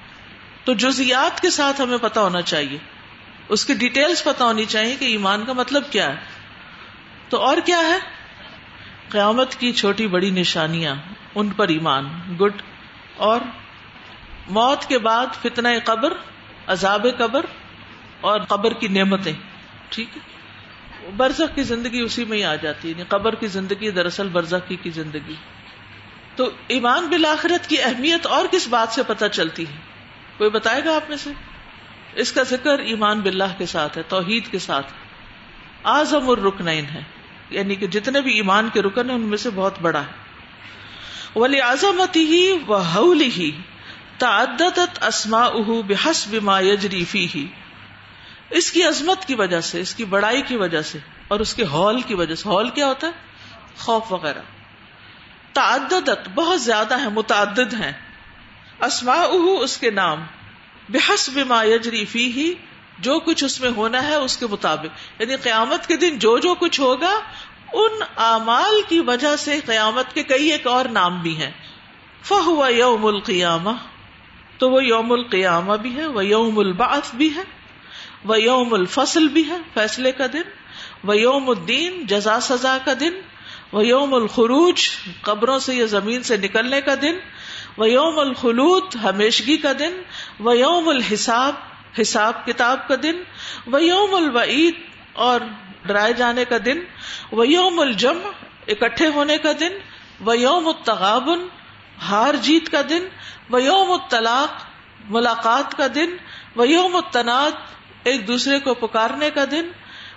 [0.65, 2.79] تو جزیات کے ساتھ ہمیں پتا ہونا چاہیے۔
[3.49, 6.17] اس کی ڈیٹیلز پتا ہونی چاہیے کہ ایمان کا مطلب کیا ہے۔
[7.29, 7.99] تو اور کیا ہے؟
[9.09, 10.95] قیامت کی چھوٹی بڑی نشانیاں،
[11.35, 12.09] ان پر ایمان،
[12.41, 12.53] گڈ۔
[13.17, 13.41] اور
[14.49, 16.13] موت کے بعد فتنہ قبر،
[16.67, 17.45] عذاب قبر
[18.21, 19.33] اور قبر کی نعمتیں۔
[19.89, 20.21] ٹھیک ہے؟
[21.17, 24.73] برزخ کی زندگی اسی میں ہی آ جاتی ہے یعنی قبر کی زندگی دراصل برزخ
[24.83, 25.35] کی زندگی۔
[26.37, 29.94] تو ایمان بالآخرت کی اہمیت اور کس بات سے پتہ چلتی ہے؟
[30.39, 31.31] کوئی بتائے گا آپ میں سے؟
[32.15, 34.87] اس کا ذکر ایمان باللہ کے ساتھ ہے، توحید کے ساتھ۔
[35.83, 37.03] آزم اور رکنین ہے۔
[37.51, 40.25] یعنی کہ جتنے بھی ایمان کے رکن ہیں، ان میں سے بہت بڑا ہے۔
[41.39, 43.51] ولی آزمتی ہی و حولی ہی
[44.19, 45.49] تعددت اسما
[45.87, 47.47] بحس بما یجری فی ہی
[48.51, 51.65] اس کی عظمت کی وجہ سے، اس کی بڑائی کی وجہ سے اور اس کے
[51.65, 53.13] ہال کی وجہ سے۔ ہال کیا ہوتا ہے؟
[53.79, 54.39] خوف وغیرہ۔
[55.53, 58.14] تعددت بہت زیادہ ہے متعدد ہیں۔
[58.81, 59.27] اسما
[59.61, 60.25] اس کے نام
[60.89, 62.55] بحس بما یجری فی ہی
[62.99, 66.55] جو کچھ اس میں ہونا ہے اس کے مطابق۔ یعنی قیامت کے دن جو جو
[66.55, 67.21] کچھ ہوگا،
[67.73, 71.51] ان اعمال کی وجہ سے قیامت کے کئی ایک اور نام بھی ہیں۔
[72.23, 73.71] فہو یوم القیامہ،
[74.59, 77.43] تو وہ یوم القیامہ بھی ہے، وہ یوم البعث بھی ہے،
[78.25, 80.43] وہ یوم الفصل بھی ہے، فیصلے کا دن۔
[81.05, 83.13] وہ یوم الدین، جزا سزا کا دن۔
[83.73, 84.91] وہ یوم الخروج،
[85.23, 87.17] قبروں سے یا زمین سے نکلنے کا دن۔
[87.77, 90.01] وہ یوم الخلوط ہمیشگی کا دن
[90.41, 91.55] وہ یوم الحساب،
[92.01, 93.23] حساب کتاب کا دن
[93.67, 94.77] وہ یوم الوعید
[95.27, 95.41] اور
[95.87, 96.79] ڈرائے جانے کا دن
[97.33, 98.19] وہ یوم الجم
[98.69, 99.79] اکٹھے ہونے کا دن
[100.21, 101.47] وہ یوم التغابن،
[102.03, 103.09] ہار جیت کا دن
[103.51, 104.63] وہ یوم الطلاق،
[105.11, 106.17] ملاقات کا دن
[106.57, 107.53] وہ یوم التناد،
[108.05, 109.69] ایک دوسرے کو پکارنے کا دن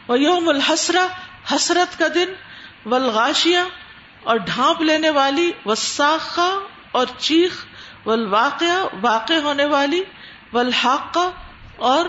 [0.08, 1.06] وہ یوم الحسرا
[1.52, 2.34] حسرت کا دن
[2.86, 3.63] ولغاشیا
[4.24, 6.50] اور ڈھانپ لینے والی وساخا
[6.98, 7.66] اور چیخ،
[8.06, 10.02] والواقعہ واقع ہونے والی
[10.54, 11.30] والحاقہ
[11.86, 12.06] اور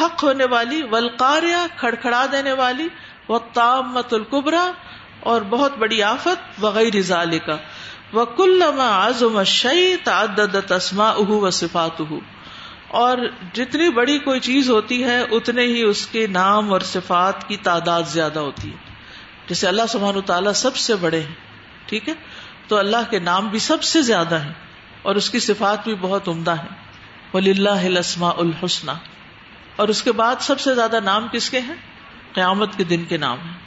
[0.00, 2.88] حق ہونے والی ولقاریہ کھڑکھڑا دینے والی
[3.28, 4.70] وہ تامت القبرا
[5.20, 7.56] اور بہت بڑی آفت وغیرہ ذالکا کا
[8.12, 12.02] وہ کل آزم شعی تعدد تسما اہ و صفات
[12.88, 13.18] اور
[13.52, 18.02] جتنی بڑی کوئی چیز ہوتی ہے، اتنے ہی اس کے نام اور صفات کی تعداد
[18.08, 18.76] زیادہ ہوتی ہے۔
[19.48, 21.34] جیسے اللہ سبحانہ تعالیٰ سب سے بڑے ہیں،
[21.86, 22.14] ٹھیک ہے؟
[22.68, 24.52] تو اللہ کے نام بھی سب سے زیادہ ہیں
[25.02, 26.86] اور اس کی صفات بھی بہت عمدہ ہیں۔
[27.34, 28.92] ولی اللہ السما الحسن
[29.76, 31.74] اور اس کے بعد سب سے زیادہ نام کس کے ہیں؟
[32.32, 33.66] قیامت کے دن کے نام ہیں۔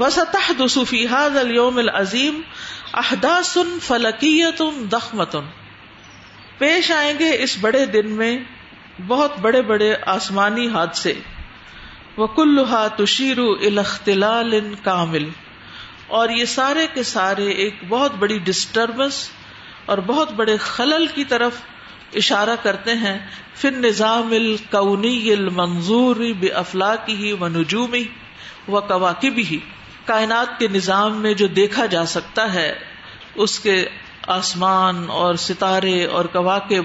[0.00, 2.40] وسطح دسوفی حاض الوم العظیم
[2.92, 5.36] احداث فلکیت دخمت
[6.58, 8.38] پیش آئیں گے اس بڑے دن میں
[9.06, 11.14] بہت بڑے بڑے آسمانی حادثے۔
[12.16, 15.28] وہ کلحا تشیر الختلال کامل
[16.14, 19.28] اور یہ سارے کے سارے ایک بہت بڑی ڈسٹربنس
[19.86, 21.52] اور بہت بڑے خلل کی طرف
[22.14, 28.04] اشارہ کرتے ہیں۔ پھر نظام القونی المنظور بے افلاقی ہی و نجومی
[28.68, 29.58] و کواکب ہی
[30.04, 32.78] کائنات کے نظام میں جو دیکھا جا سکتا ہے،
[33.34, 33.88] اس کے
[34.26, 36.84] آسمان اور ستارے اور کواکب۔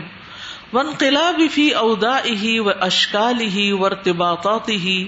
[0.74, 5.08] ونقلاب فی اودا ہی و اشکال ہی و ارتباطات ہی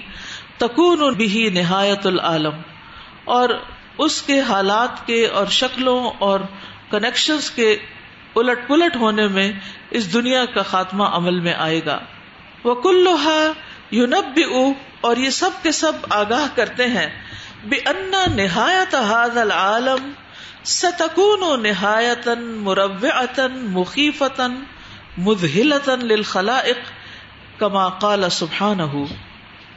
[0.58, 2.54] تکون بھی نہایت العالم۔
[3.24, 3.48] اور
[4.02, 6.40] اس کے حالات کے اور شکلوں اور
[6.90, 7.76] کنیکشنز کے
[8.36, 9.52] الٹ پلٹ ہونے میں
[9.90, 11.98] اس دنیا کا خاتمہ عمل میں آئے گا۔
[12.64, 13.52] وہ کلوہا
[13.90, 14.40] یونب
[15.00, 17.08] اور یہ سب کے سب آگاہ کرتے ہیں۔
[17.64, 20.12] بے انا نہایت حاض العالم
[20.64, 24.54] ستکون و نہایتن مروعتن مخیفتن
[25.18, 26.78] مدہلتن للخلائق
[27.60, 29.04] کما قال سبحانہ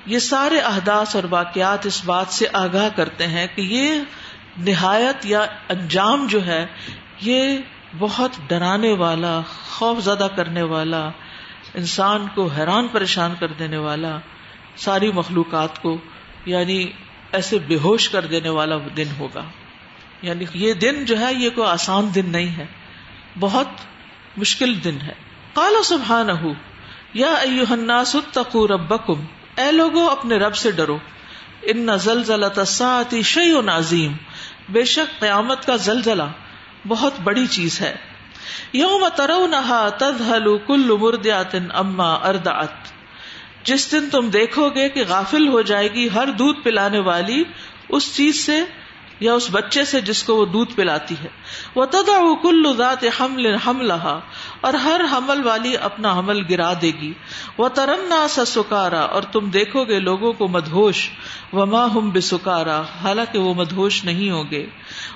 [0.05, 4.01] یہ سارے احداث اور واقعات اس بات سے آگاہ کرتے ہیں کہ یہ
[4.57, 6.65] نہایت یا انجام جو ہے،
[7.21, 7.57] یہ
[7.99, 11.09] بہت ڈرانے والا، خوف زدہ کرنے والا،
[11.73, 14.17] انسان کو حیران پریشان کر دینے والا،
[14.75, 15.97] ساری مخلوقات کو
[16.45, 16.85] یعنی
[17.31, 19.43] ایسے بے ہوش کر دینے والا دن ہوگا۔
[20.21, 22.65] یعنی یہ دن جو ہے، یہ کوئی آسان دن نہیں ہے۔
[23.39, 23.67] بہت
[24.37, 25.13] مشکل دن ہے۔
[25.53, 26.27] کالا سبحان
[27.13, 27.33] یا
[27.69, 29.21] الناس اتقوا ربکم۔
[29.57, 30.97] اے لوگو، اپنے رب سے ڈرو۔
[31.61, 34.13] ان زلزلہ تساتی شعی و نازیم
[34.69, 36.23] بے شک قیامت کا زلزلہ
[36.87, 37.95] بہت بڑی چیز ہے۔
[38.73, 42.69] یوم ترو نہا تد ہلو کل مردیات اما اردعت۔
[43.63, 47.43] جس دن تم دیکھو گے کہ غافل ہو جائے گی ہر دودھ پلانے والی،
[47.89, 48.63] اس چیز سے
[49.19, 51.27] یا اس بچے سے جس کو وہ دودھ پلاتی ہے۔
[51.75, 54.19] وہ تدا کل ذات حمل حملہ
[54.61, 57.13] اور ہر حمل والی اپنا حمل گرا دے گی۔
[57.57, 61.09] وہ ترنا سا سکارا اور تم دیکھو گے لوگوں کو مدہوش۔
[61.53, 64.65] و ماں ہم بے سکارا حالانکہ وہ مدہوش نہیں ہوں گے۔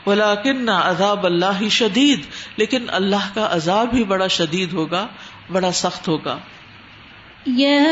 [0.07, 2.25] ولاکن نہ عذاب اللہ ہی شدید
[2.57, 5.07] لیکن اللہ کا عذاب ہی بڑا شدید ہوگا،
[5.51, 6.37] بڑا سخت ہوگا۔
[7.57, 7.85] يا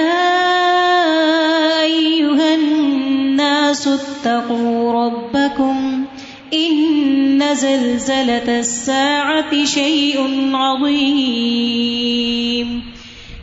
[1.82, 6.06] أيها الناس اتقوا ربكم
[6.54, 12.18] إن زلزلة الساعة شيء عظيم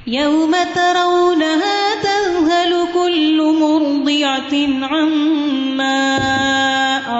[0.06, 6.16] يوم ترونها تذهل كل مرضعة عما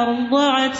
[0.03, 0.79] أرضعت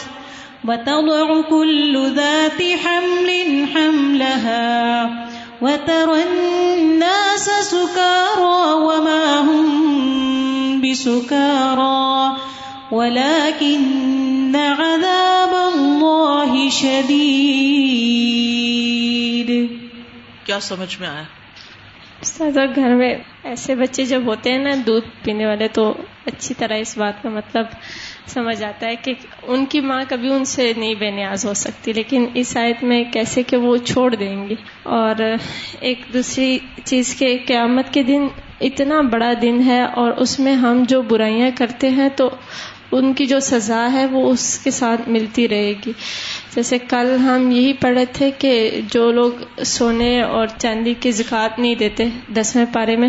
[0.69, 5.34] وتضع كل ذات حمل حملها
[5.65, 12.37] وترى الناس سكارى وما هم بسكارى
[12.93, 19.67] ولكن عذاب الله شديد۔
[20.45, 21.23] کیا سمجھ میں آیا؟
[22.21, 25.93] استاذہ گھر میں ایسے بچے جب ہوتے ہیں نا دودھ پینے والے، تو
[26.27, 27.67] اچھی طرح اس بات کا مطلب
[28.27, 31.93] سمجھ آتا ہے کہ ان کی ماں کبھی ان سے نہیں بے نیاز ہو سکتی،
[31.93, 34.55] لیکن اس آیت میں کیسے کہ وہ چھوڑ دیں گی
[34.93, 35.23] اور
[35.81, 38.27] ایک دوسری چیز کے قیامت کے دن
[38.61, 42.29] اتنا بڑا دن ہے اور اس میں ہم جو برائیاں کرتے ہیں تو
[42.97, 45.93] ان کی جو سزا ہے وہ اس کے ساتھ ملتی رہے گی۔
[46.55, 51.75] جیسے کل ہم یہی پڑھے تھے کہ جو لوگ سونے اور چاندی کی زکات نہیں
[51.75, 52.05] دیتے
[52.37, 53.09] دسویں پارے میں،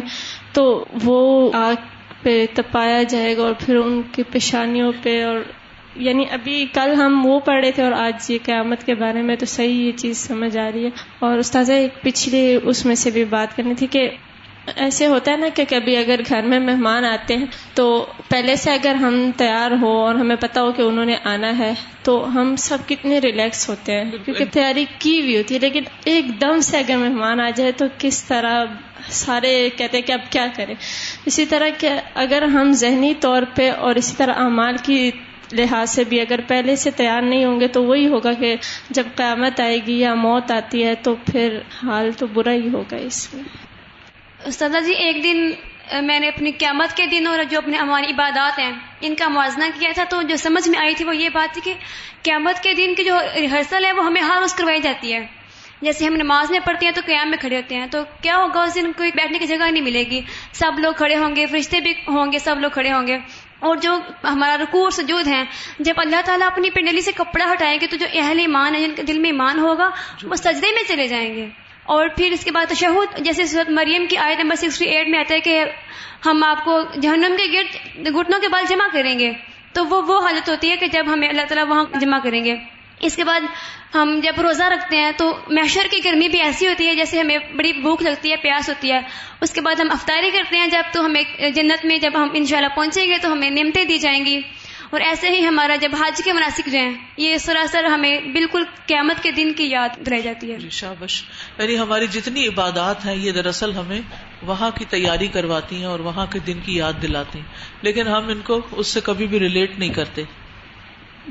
[0.54, 1.76] تو وہ آگ
[2.22, 5.40] پہ تپایا جائے گا اور پھر ان کی پیشانیوں پہ اور
[5.96, 9.46] یعنی ابھی کل ہم وہ پڑھے تھے اور آج یہ قیامت کے بارے میں تو
[9.46, 13.24] صحیح یہ چیز سمجھ آ رہی ہے۔ اور استاذہ، ایک پچھلی اس میں سے بھی
[13.24, 14.10] بات کرنی تھی کہ
[14.66, 18.72] ایسے ہوتا ہے نا کہ کبھی اگر گھر میں مہمان آتے ہیں تو پہلے سے
[18.72, 21.74] اگر ہم تیار ہو اور ہمیں پتا ہو کہ انہوں نے آنا ہے
[22.04, 26.42] تو ہم سب کتنے ریلیکس ہوتے ہیں کیونکہ تیاری کی ہوئی ہوتی ہے لیکن ایک
[26.42, 28.66] دم سے اگر مہمان آ جائے تو کس طرح
[29.10, 30.76] سارے کہتے ہیں کہ اب کیا کریں۔
[31.26, 35.12] اسی طرح کہ اگر ہم ذہنی طور پہ اور اسی طرح اعمال کی
[35.52, 38.56] لحاظ سے بھی اگر پہلے سے تیار نہیں ہوں گے تو وہی ہوگا کہ
[38.90, 42.96] جب قیامت آئے گی یا موت آتی ہے تو پھر حال تو برا ہی ہوگا
[42.96, 43.44] اس میں۔
[44.46, 45.52] استاد جی ایک دن
[46.06, 49.64] میں نے اپنی قیامت کے دن اور جو اپنے ہماری عبادات ہیں، ان کا موازنہ
[49.80, 51.74] کیا تھا تو جو سمجھ میں آئی تھی وہ یہ بات تھی کہ
[52.22, 55.28] قیامت کے دن کی جو ریہرسل ہے وہ ہمیں ہر روز کروائی جاتی ہے۔
[55.82, 58.64] جیسے ہم نماز میں پڑھتے ہیں تو قیام میں کھڑے ہوتے ہیں، تو کیا ہوگا
[58.64, 61.80] اس دن کوئی بیٹھنے کی جگہ نہیں ملے گی۔ سب لوگ کھڑے ہوں گے، فرشتے
[61.80, 63.18] بھی ہوں گے، سب لوگ کھڑے ہوں گے۔
[63.60, 65.44] اور جو ہمارا رکوع سجود ہیں،
[65.80, 68.96] جب اللہ تعالیٰ اپنی پنڈلی سے کپڑا ہٹائیں گے تو جو اہل ایمان ہے جن
[68.96, 69.90] کے دل میں ایمان ہوگا،
[70.24, 74.06] وہ سجدے میں چلے جائیں گے۔ اور پھر اس کے بعد تشہد، جیسے صورت مریم
[74.10, 75.64] کی آیت نمبر سکسٹی ایٹ میں آتا ہے کہ
[76.26, 79.32] ہم آپ کو جہنم کے گرد گھٹنوں کے بال جمع کریں گے۔
[79.74, 82.56] تو وہ وہ حالت ہوتی ہے کہ جب ہمیں اللہ تعالیٰ وہاں جمع کریں گے۔
[83.00, 83.42] اس کے بعد
[83.96, 87.38] ہم جب روزہ رکھتے ہیں تو محشر کی گرمی بھی ایسی ہوتی ہے جیسے ہمیں
[87.38, 89.00] بڑی بھوک لگتی ہے، پیاس ہوتی ہے۔
[89.42, 92.76] اس کے بعد ہم افطاری کرتے ہیں، جب تو ہمیں جنت میں جب ہم انشاءاللہ
[92.76, 94.42] پہنچیں گے تو ہمیں نعمتیں دی جائیں گی۔
[94.90, 99.24] اور ایسے ہی ہمارا جب حج کے مناسب جو ہیں یہ سراسر ہمیں بالکل قیامت
[99.24, 101.24] کے دن کی یاد رہ جاتی ہے۔ شابش
[101.60, 104.02] یعنی ہماری جتنی عبادات ہیں یہ دراصل ہمیں
[104.44, 107.46] وہاں کی تیاری کرواتی ہیں اور وہاں کے دن کی یاد دلاتی ہیں۔
[107.82, 110.24] لیکن ہم ان کو اس سے کبھی بھی ریلیٹ نہیں کرتے۔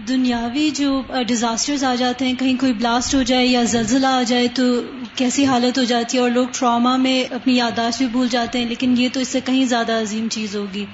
[0.09, 4.49] دنیاوی جو ڈیزاسٹرز آ جاتے ہیں کہیں کوئی بلاسٹ ہو جائے یا زلزلہ آ جائے
[4.49, 4.83] تو
[5.15, 8.69] کیسی حالت ہو جاتی ہے؟ اور لوگ ٹراما میں اپنی یادداشت بھی بھول جاتے ہیں
[8.69, 10.85] لیکن یہ تو اس سے کہیں زیادہ عظیم چیز ہوگی۔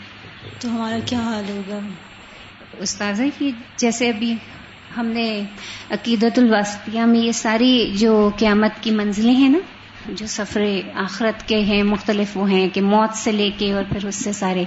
[0.60, 1.78] تو ہمارا کیا حال ہوگا؟
[2.80, 4.34] استاذہ کی جیسے ابھی
[4.96, 5.42] ہم نے
[5.90, 9.58] عقیدت الواسطیہ میں یہ ساری جو قیامت کی منزلیں ہیں نا،
[10.08, 10.64] جو سفر
[10.94, 14.32] آخرت کے ہیں، مختلف وہ ہیں کہ موت سے لے کے اور پھر اس سے
[14.32, 14.64] سارے،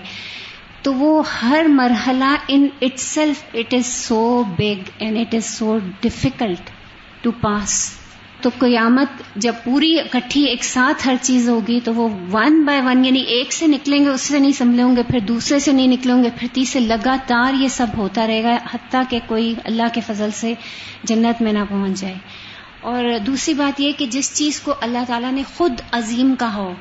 [0.82, 2.68] تو وہ ہر مرحلہ in
[3.00, 6.70] itself it is so big and it is so difficult
[7.22, 8.00] to pass
[8.44, 13.06] تو قیامت جب پوری اکٹھی ایک ساتھ ہر چیز ہوگی تو وہ ون بائی ون
[13.06, 16.24] یعنی ایک سے نکلیں گے، اس سے نہیں سنبھلیں گے، پھر دوسرے سے نہیں نکلیں
[16.24, 20.30] گے، پھر تیسرے، لگاتار یہ سب ہوتا رہے گا، حتیٰ کہ کوئی اللہ کے فضل
[20.34, 20.54] سے
[21.04, 22.16] جنت میں نہ پہنچ جائے۔
[22.82, 26.74] اور دوسری بات یہ کہ جس چیز کو اللہ تعالیٰ نے خود عظیم کہا ہو،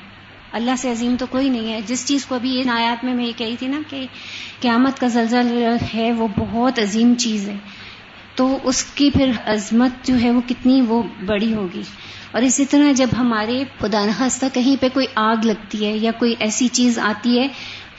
[0.52, 3.26] اللہ سے عظیم تو کوئی نہیں ہے۔ جس چیز کو ابھی یہ نایات میں میں
[3.26, 4.06] یہ کہی تھی نا کہ
[4.60, 7.56] قیامت کا زلزل ہے، وہ بہت عظیم چیز ہے۔
[8.34, 11.82] تو اس کی پھر عظمت جو ہے وہ کتنی وہ بڑی ہوگی۔
[12.30, 16.34] اور اسی طرح جب ہمارے خدا نخواستہ کہیں پہ کوئی آگ لگتی ہے یا کوئی
[16.38, 17.48] ایسی چیز آتی ہے،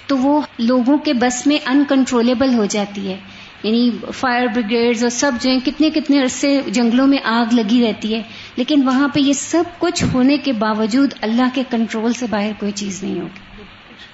[0.07, 3.17] تو وہ لوگوں کے بس میں انکنٹرولبل ہو جاتی ہے۔
[3.63, 8.15] یعنی فائر بریگیڈز اور سب جو ہیں، کتنے کتنے عرصے جنگلوں میں آگ لگی رہتی
[8.15, 8.21] ہے۔
[8.55, 12.71] لیکن وہاں پہ یہ سب کچھ ہونے کے باوجود اللہ کے کنٹرول سے باہر کوئی
[12.71, 13.63] چیز نہیں ہوگی۔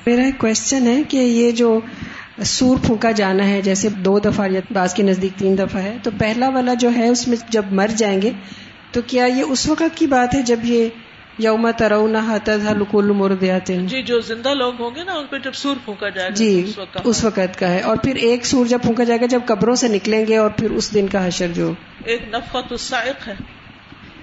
[0.06, 1.80] میرا ایک کوشچن ہے کہ یہ جو
[2.46, 6.12] سور پھونکا جانا ہے جیسے دو دفعہ یا بعض کے نزدیک تین دفعہ ہے۔ تو
[6.18, 8.32] پہلا والا جو ہے اس میں جب مر جائیں گے
[8.92, 10.90] تو کیا یہ اس وقت کی بات ہے جب یہ
[11.38, 12.38] یوم ترونا
[12.74, 16.30] لکول مردیات جی جو زندہ لوگ ہوں گے نا ان پہ جب سور پھونکا جائے
[16.30, 19.22] گا جی اس وقت اس وقت کا ہے۔ اور پھر ایک سور جب پھونکا جائے
[19.22, 21.74] گا جب قبروں سے نکلیں گے اور پھر اس دن کا حشر جو۔
[22.06, 23.34] ایک نفقت السائق ہے۔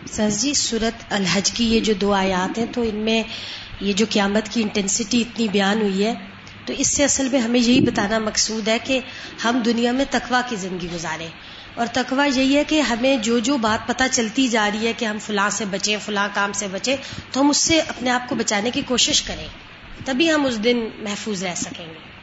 [0.07, 3.23] سر جی صورت الحج کی یہ جو دو آیات ہیں تو ان میں
[3.81, 6.15] یہ جو قیامت کی انٹینسٹی اتنی بیان ہوئی ہے
[6.67, 9.01] تو اس سے اصل میں ہمیں یہی بتانا مقصود ہے کہ
[9.45, 11.29] ہم دنیا میں تقوا کی زندگی گزاریں۔
[11.75, 15.05] اور تقوا یہی ہے کہ ہمیں جو جو بات پتہ چلتی جا رہی ہے کہ
[15.05, 16.97] ہم فلاں سے بچیں، فلاں کام سے بچیں،
[17.33, 19.47] تو ہم اس سے اپنے آپ کو بچانے کی کوشش کریں،
[20.05, 22.16] تبھی ہم اس دن محفوظ رہ سکیں گے۔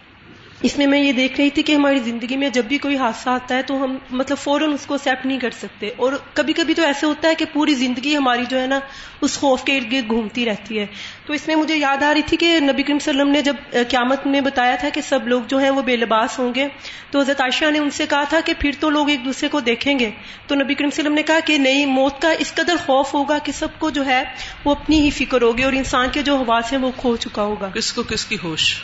[0.64, 3.30] اس میں میں یہ دیکھ رہی تھی کہ ہماری زندگی میں جب بھی کوئی حادثہ
[3.30, 6.74] آتا ہے تو ہم مطلب فوراً اس کو ایکسیپٹ نہیں کر سکتے اور کبھی کبھی
[6.74, 8.80] تو ایسے ہوتا ہے کہ پوری زندگی ہماری جو ہے نا
[9.22, 10.86] اس خوف کے ارد گرد گھومتی رہتی ہے۔
[11.26, 13.32] تو اس میں مجھے یاد آ رہی تھی کہ نبی کریم صلی اللہ علیہ وسلم
[13.32, 16.56] نے جب قیامت میں بتایا تھا کہ سب لوگ جو ہیں وہ بے لباس ہوں
[16.56, 16.68] گے،
[17.12, 19.60] تو حضرت عائشہ نے ان سے کہا تھا کہ پھر تو لوگ ایک دوسرے کو
[19.60, 20.12] دیکھیں گے۔
[20.48, 22.76] تو نبی کریم صلی اللہ علیہ وسلم نے کہا کہ نہیں، موت کا اس قدر
[22.86, 24.24] خوف ہوگا کہ سب کو جو ہے
[24.66, 27.70] وہ اپنی ہی فکر ہوگی اور انسان کے جو حواس ہیں وہ کھو چکا ہوگا۔
[27.70, 28.76] کس کو کس کی ہوش؟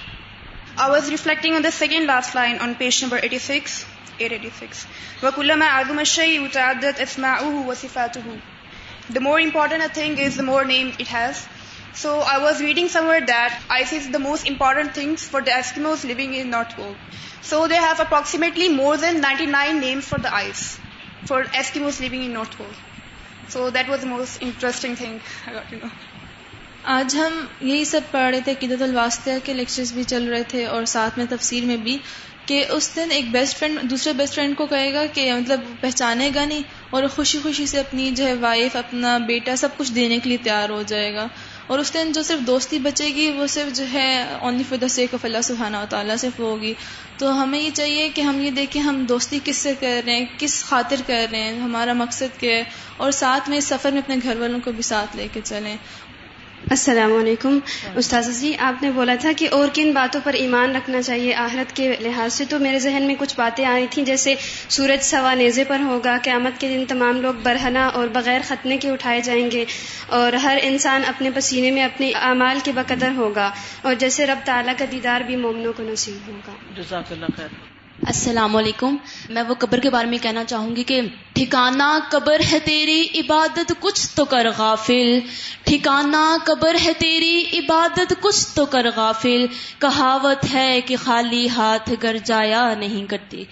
[0.79, 3.83] I was reflecting on the second last line on page number eighty six
[4.17, 4.85] eight eighty six
[5.23, 7.73] وکلم آزم شعی متعدت اسماؤہ و
[9.09, 11.45] the more important thing is the more name it has
[11.95, 16.05] so I was reading somewhere that I sees the most important things for the Eskimos
[16.05, 16.93] living in North Pole
[17.43, 20.63] so they have approximately more than ninety nine names for the ice
[21.27, 22.71] for Eskimos living in North Pole
[23.49, 25.89] so that was the most interesting thing I got you know
[26.83, 30.65] آج ہم یہی سب پڑھ رہے تھے قدت الواسطہ کے lectures بھی چل رہے تھے
[30.65, 31.97] اور ساتھ میں تفسیر میں بھی
[32.45, 36.29] کہ اس دن ایک بیسٹ فرینڈ دوسرے بیسٹ فرینڈ کو کہے گا کہ مطلب پہچانے
[36.35, 40.19] گا نہیں اور خوشی خوشی سے اپنی جو ہے وائف اپنا بیٹا سب کچھ دینے
[40.19, 41.27] کے لیے تیار ہو جائے گا
[41.67, 44.87] اور اس دن جو صرف دوستی بچے گی، وہ صرف جو ہے only for the
[44.87, 46.73] sake of اللہ سبحانہ و تعالیٰ صرف ہوگی۔
[47.17, 50.25] تو ہمیں یہ چاہیے کہ ہم یہ دیکھیں ہم دوستی کس سے کر رہے ہیں،
[50.37, 52.63] کس خاطر کر رہے ہیں، ہمارا مقصد کیا ہے
[52.97, 55.77] اور ساتھ میں اس سفر میں اپنے گھر والوں کو بھی ساتھ لے کے چلیں۔
[56.67, 57.57] السلام علیکم۔
[57.95, 61.75] استاذ جی آپ نے بولا تھا کہ اور کن باتوں پر ایمان رکھنا چاہیے آہرت
[61.75, 64.35] کے لحاظ سے، تو میرے ذہن میں کچھ باتیں آ رہی تھیں، جیسے
[64.69, 68.89] سورج سوا نیزے پر ہوگا، قیامت کے دن تمام لوگ برہنا اور بغیر ختنے کے
[68.89, 69.65] اٹھائے جائیں گے،
[70.07, 74.73] اور ہر انسان اپنے پسینے میں اپنے اعمال کے بقدر ہوگا، اور جیسے رب تعالیٰ
[74.77, 78.95] کا دیدار بھی مومنوں کو نصیب ہوگا۔ جزاک اللہ خیر۔ السلام علیکم۔
[79.29, 81.01] میں وہ قبر کے بارے میں کہنا چاہوں گی کہ
[81.33, 85.19] ٹھکانہ قبر ہے تیری عبادت، کچھ تو کر غافل۔
[85.63, 89.45] ٹھکانہ قبر ہے تیری عبادت، کچھ تو کر غافل۔
[89.79, 93.43] کہاوت ہے کہ خالی ہاتھ گر جایا نہیں کرتی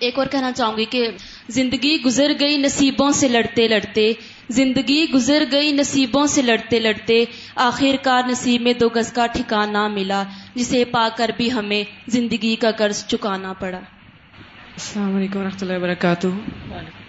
[0.00, 1.08] ایک اور کہنا چاہوں گی کہ
[1.48, 4.12] زندگی گزر گئی، نصیبوں سے لڑتے لڑتے۔
[4.52, 7.24] زندگی گزر گئی، نصیبوں سے لڑتے لڑتے
[7.56, 10.22] آخر کار نصیب میں دو گز کا ٹھکانہ ملا،
[10.54, 15.76] جسے پا کر بھی ہمیں زندگی کا قرض چکانا پڑا۔ السلام علیکم و رحمۃ اللہ
[15.76, 16.26] وبرکاتہ۔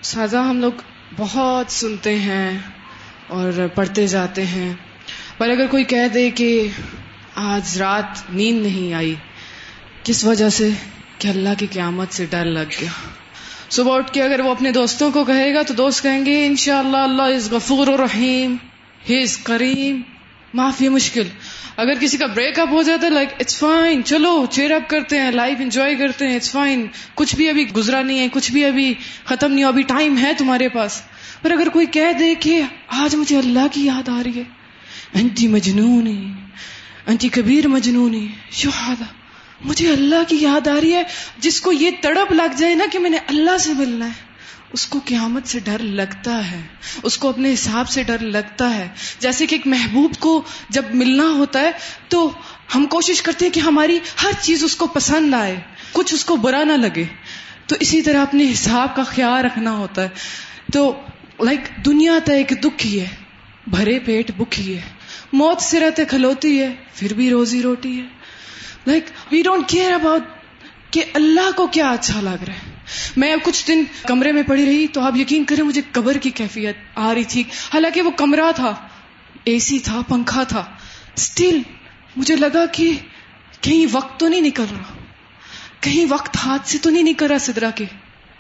[0.02, 0.72] سازا، ہم لوگ
[1.18, 2.60] بہت سنتے ہیں
[3.28, 4.74] اور پڑھتے جاتے ہیں،
[5.38, 6.68] پر اگر کوئی کہہ دے کہ
[7.36, 9.16] آج رات نیند نہیں آئی،
[10.04, 10.70] کس وجہ سے؟
[11.18, 13.23] کہ اللہ کی قیامت سے ڈر لگ گیا۔
[13.74, 16.56] صبح اٹھ کے اگر وہ اپنے دوستوں کو کہے گا تو دوست کہیں گے ان
[16.56, 18.56] شاء اللہ اللہ از غفور الرحیم،
[19.10, 20.02] ہی از کریم۔
[20.54, 21.24] معافی مشکل۔
[21.78, 25.20] اگر کسی کا بریک اپ ہو جاتا ہے لائک اٹس فائن چلو چیئر اپ کرتے
[25.20, 28.66] ہیں لائف انجوائے کرتے ہیں اٹس فائن کچھ بھی ابھی گزرا نہیں ہے، کچھ بھی
[28.66, 28.94] ابھی
[29.26, 31.02] ختم نہیں ہو ابھی ٹائم ہے تمہارے پاس۔
[31.42, 34.44] پر اگر کوئی کہہ دے کہ آج مجھے اللہ کی یاد آ رہی ہے۔
[35.14, 36.34] انٹی مجنونی،
[37.08, 39.23] انٹی کبیر مجنونی شہادہ
[39.64, 41.04] مجھے اللہ کی یاد آ رہی ہے،
[41.38, 44.34] جس کو یہ تڑپ لگ جائے نا کہ میں نے اللہ سے ملنا ہے۔
[44.74, 46.62] اس کو قیامت سے ڈر لگتا ہے۔
[47.04, 48.88] اس کو اپنے حساب سے ڈر لگتا ہے۔
[49.20, 51.72] جیسے کہ ایک محبوب کو جب ملنا ہوتا ہے،
[52.08, 52.32] تو
[52.76, 55.56] ہم کوشش کرتے ہیں کہ ہماری ہر چیز اس کو پسند آئے،
[55.92, 57.04] کچھ اس کو برا نہ لگے۔
[57.68, 60.10] تو اسی طرح اپنے حساب کا خیال رکھنا ہوتا ہے۔
[60.74, 60.96] تو
[61.40, 63.08] لائک دنیا تو ایک دکھ ہی ہے،
[63.68, 64.82] بھرے پیٹ بک ہی ہے۔
[65.34, 68.23] موت سے رہتے کھلوتی ہے، پھر بھی روزی روٹی ہے۔
[68.88, 70.22] Like we don't care about
[70.92, 72.76] کہ اللہ کو کیا اچھا لگ رہا ہے۔
[73.18, 76.76] میں کچھ دن کمرے میں پڑی رہی تو آپ یقین کریں مجھے قبر کی کیفیت
[76.96, 78.76] آ رہی تھی۔ حالانکہ وہ کمرہ تھا
[79.44, 80.66] اے سی تھا، پنکھا تھا۔
[81.16, 81.60] اسٹل
[82.16, 82.92] مجھے لگا کہ
[83.62, 84.94] کہیں وقت تو نہیں نکل رہا۔
[85.80, 87.86] کہیں وقت ہاتھ سے تو نہیں نکل رہا سدرا کے۔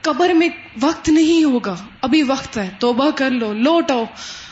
[0.01, 0.49] قبر میں
[0.81, 4.03] وقت نہیں ہوگا۔ ابھی وقت ہے۔ توبہ کر لو، لوٹ آؤ۔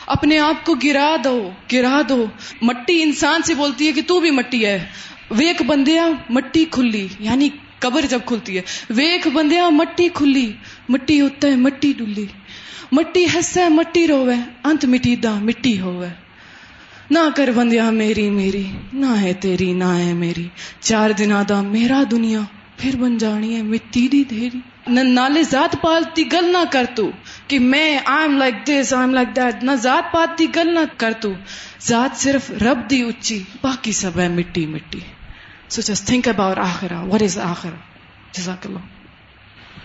[0.06, 2.26] اپنے آپ کو گرا دو گرا دو۔
[2.62, 4.86] مٹی انسان سے بولتی ہے کہ تو بھی مٹی ہے۔
[5.38, 10.52] ویک بندیا مٹی کھلی یعنی قبر جب کھلتی ہے۔ ویک بندیا مٹی کھلی،
[10.88, 12.26] مٹی ہوتا مٹی ڈلی۔
[12.92, 16.08] مٹی ہسا مٹی روے انت مٹی دا مٹی ہوئے
[17.10, 20.48] نہ کر بندیا میری میری، نہ ہے تیری، نہ ہے میری۔
[20.80, 22.40] چار دن آدھا میرا دنیا،
[22.76, 26.84] پھر بن جانی ہے مٹی دی دھیری۔ نہ نالے ذات پات دی گل نہ کر
[26.94, 27.10] تو
[27.48, 30.74] کہ میں I am like this I am like that نہ ذات پات دی گل
[30.74, 31.32] نہ کر تو۔
[31.86, 34.98] ذات صرف رب دی اچھی باقی سب ہے مٹی مٹی۔
[35.72, 37.76] سو جسٹ تھنک اباؤٹ آخرا وٹ از آخرا
[38.32, 38.90] جزاک اللہ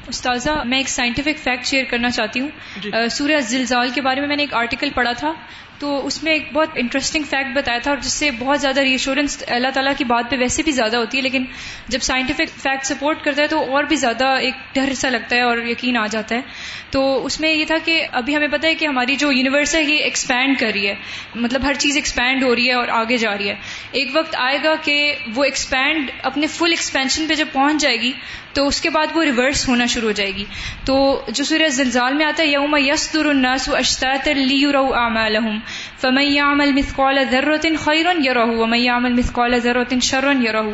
[0.07, 4.35] استاذہ میں ایک سائنٹیفک فیکٹ شیئر کرنا چاہتی ہوں سورہ زلزال کے بارے میں میں
[4.35, 5.33] نے ایک آرٹیکل پڑھا تھا
[5.79, 9.43] تو اس میں ایک بہت انٹرسٹنگ فیکٹ بتایا تھا اور جس سے بہت زیادہ ریشورنس
[9.47, 11.45] اللہ تعالیٰ کی بات پہ ویسے بھی زیادہ ہوتی ہے، لیکن
[11.87, 15.41] جب سائنٹیفک فیکٹ سپورٹ کرتا ہے تو اور بھی زیادہ ایک ڈر سا لگتا ہے
[15.41, 16.41] اور یقین آ جاتا ہے۔
[16.89, 19.83] تو اس میں یہ تھا کہ ابھی ہمیں پتا ہے کہ ہماری جو یونیورس ہے،
[19.83, 20.95] یہ ایکسپینڈ کر رہی ہے۔
[21.35, 23.55] مطلب ہر چیز ایکسپینڈ ہو رہی ہے اور آگے جا رہی ہے۔
[23.91, 28.11] ایک وقت آئے گا کہ وہ ایکسپینڈ اپنے فل ایکسپینشن پہ جب پہنچ جائے گی،
[28.53, 30.45] تو اس کے بعد وہ ریورس ہونا شروع ہو جائے گی۔
[30.85, 35.59] تو جو سورہ زلزال میں آتا ہے، یوم یسر الناس اشتاط لیروا اعمالهم
[36.01, 39.59] فمن يعمل مثقال یا رہو يره ومن يعمل مثقال
[40.01, 40.73] شرون یا يره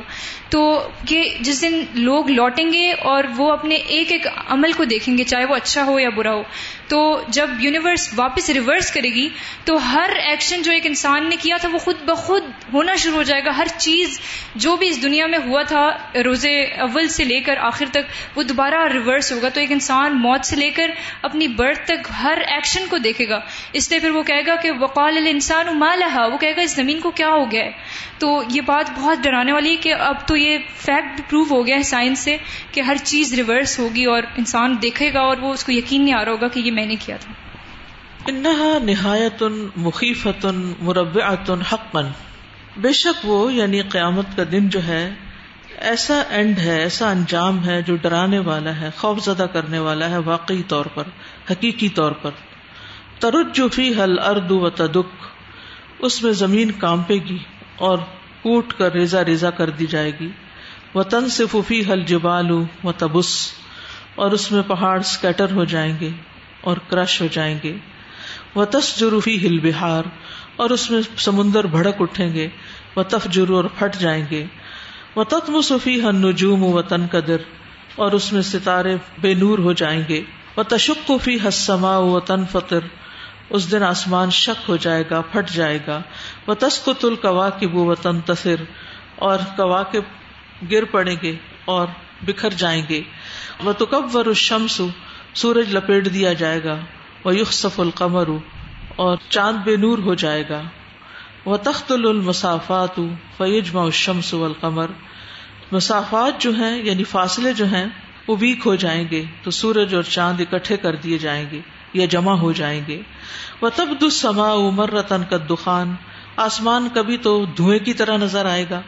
[0.50, 5.18] تو کہ جس دن لوگ لوٹیں گے اور وہ اپنے ایک ایک عمل کو دیکھیں
[5.18, 6.44] گے، چاہے وہ اچھا ہو یا برا ہو۔
[6.88, 9.30] تو جب یونیورس واپس ریورس کرے گی،
[9.66, 13.24] تو ہر ایکشن جو ایک انسان نے کیا تھا، وہ خود بخود ہونا شروع ہو
[13.24, 14.20] جائے گا۔ ہر چیز
[14.56, 18.44] جو بھی اس دنیا میں ہوا تھا، روزے اول سے لے کر آخر تک، وہ
[18.44, 22.86] دوبارہ ریورس ہوگا۔ تو ایک انسان موت سے لے کر اپنی برتھ تک ہر ایکشن
[22.90, 23.40] کو دیکھے گا۔
[23.74, 27.00] اس لیے پھر وہ کہے گا کہ وقال انسان مالحا وہ کہے گا، اس زمین
[27.00, 27.72] کو کیا ہو گیا ہے؟
[28.18, 31.76] تو یہ بات بہت ڈرانے والی ہے کہ اب تو یہ فیکٹ پروو ہو گیا
[31.76, 32.38] ہے سائنس سے
[32.72, 36.14] کہ ہر چیز ریورس ہوگی اور انسان دیکھے گا اور وہ اس کو یقین نہیں
[36.14, 37.34] آ رہا ہوگا کہ یہ میں نے کیا تھا۔
[38.28, 39.44] انہا نہایت
[39.76, 40.46] مخیفت
[40.80, 42.02] مربعت حقا۔
[42.78, 45.14] بے شک وہ یعنی قیامت کا دن جو ہے،
[45.78, 50.18] ایسا اینڈ ہے، ایسا انجام ہے جو ڈرانے والا ہے، خوف زدہ کرنے والا ہے
[50.18, 51.04] واقعی طور پر،
[51.52, 52.32] حقیقی طور پر۔
[53.20, 55.26] ترج فی حل اردو و تدک۔
[56.00, 57.38] اس میں زمین کانپے گی
[57.76, 57.98] اور
[58.42, 60.30] کوٹ کر ریزا ریزا کر دی جائے گی۔
[60.94, 63.52] وہ تن سے ففی حل جبالو و تبس
[64.16, 66.10] اور اس میں پہاڑ اسکیٹر ہو جائیں گے۔
[66.64, 67.78] اور کرش ہو جائیں گے۔
[68.56, 70.04] وہ تس جروفی ہل بہار
[70.56, 72.48] اور اس میں سمندر بھڑک اٹھیں گے۔
[72.96, 74.46] وہ تف جرو اور پھٹ جائیں گے۔
[75.16, 77.36] وہ تت مصفی ہن نجوم و تن قدر
[77.96, 80.22] اور اس میں ستارے بے نور ہو جائیں گے۔
[80.58, 82.80] وہ تشک تشقفی حسما و تن فطر
[83.50, 86.02] اس دن آسمان شک ہو جائے گا، پھٹ جائے گا۔
[86.48, 88.56] وہ تسکت القوا کی بو و تن تصر
[89.16, 90.00] اور کوا کے
[90.72, 91.36] گر پڑیں گے
[91.66, 91.88] اور
[92.22, 93.02] بکھر جائیں گے۔
[93.64, 94.26] وہ تو کب ور
[95.36, 96.78] سورج لپیٹ دیا جائے گا
[97.26, 98.30] وہ یوسف القمر،
[98.96, 100.62] اور چاند بے نور ہو جائے گا۔
[101.46, 103.00] وہ تخت المسافات
[103.38, 104.92] فیجما شمس القمر
[105.72, 107.86] مسافات جو ہیں یعنی فاصلے جو ہیں،
[108.28, 111.60] وہ ویک ہو جائیں گے، تو سورج اور چاند اکٹھے کر دیے جائیں گے،
[111.94, 113.02] یا جمع ہو جائیں گے۔
[113.62, 115.96] وہ تب دسما عمر رتن کا دخان
[116.38, 118.82] آسمان کبھی تو دھوئیں کی طرح نظر آئے گا۔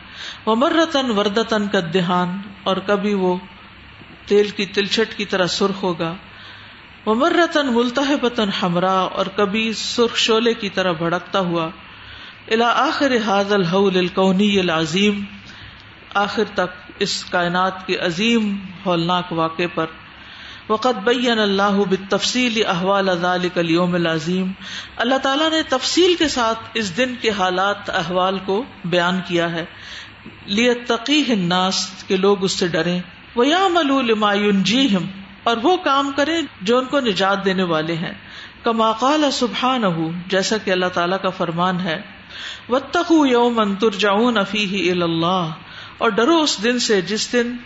[0.45, 3.35] وہ مرتن وردتن کا دہان اور کبھی وہ
[4.25, 6.13] تیل کی تلچٹ کی طرح سرخ ہوگا۔
[7.05, 7.15] وہ
[7.63, 11.69] ملتحبتن ہمراہ اور کبھی سرخ شولے کی طرح بھڑکتا ہوا۔
[12.51, 15.23] الا آخر حاض الحول الکونی العظیم۔
[16.13, 19.85] آخر تک اس کائنات کے عظیم ہولناک واقع پر۔
[20.69, 24.51] وقت بین اللہ بالتفصیل احوال ذلك اليوم العظیم۔
[24.97, 29.65] اللہ تعالیٰ نے تفصیل کے ساتھ اس دن کے حالات، احوال کو بیان کیا ہے۔
[30.45, 32.99] لیتقی الناس کے لوگ اس سے ڈریں۔
[33.35, 38.13] وَيَعْمَلُوا لِمَا يُنْجِيهِمْ اور وہ کام کریں جو ان کو نجات دینے والے ہیں۔
[38.63, 39.85] کما قال سبحانہ
[40.27, 42.01] جیسا کہ اللہ تعالیٰ کا فرمان ہے،
[42.69, 45.51] وَاتَّقُوا يَوْمًا تُرْجَعُونَ فِيهِ إِلَى اللَّهِ
[45.97, 47.57] اور ڈرو اس دن سے جس دن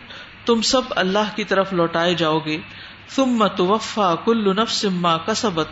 [0.45, 2.57] تم سب اللہ کی طرف لوٹائے جاؤ گے۔
[3.09, 5.67] ثم توفا کل نفس ما کسبت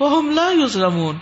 [0.00, 1.16] وهم لا يظلمون۔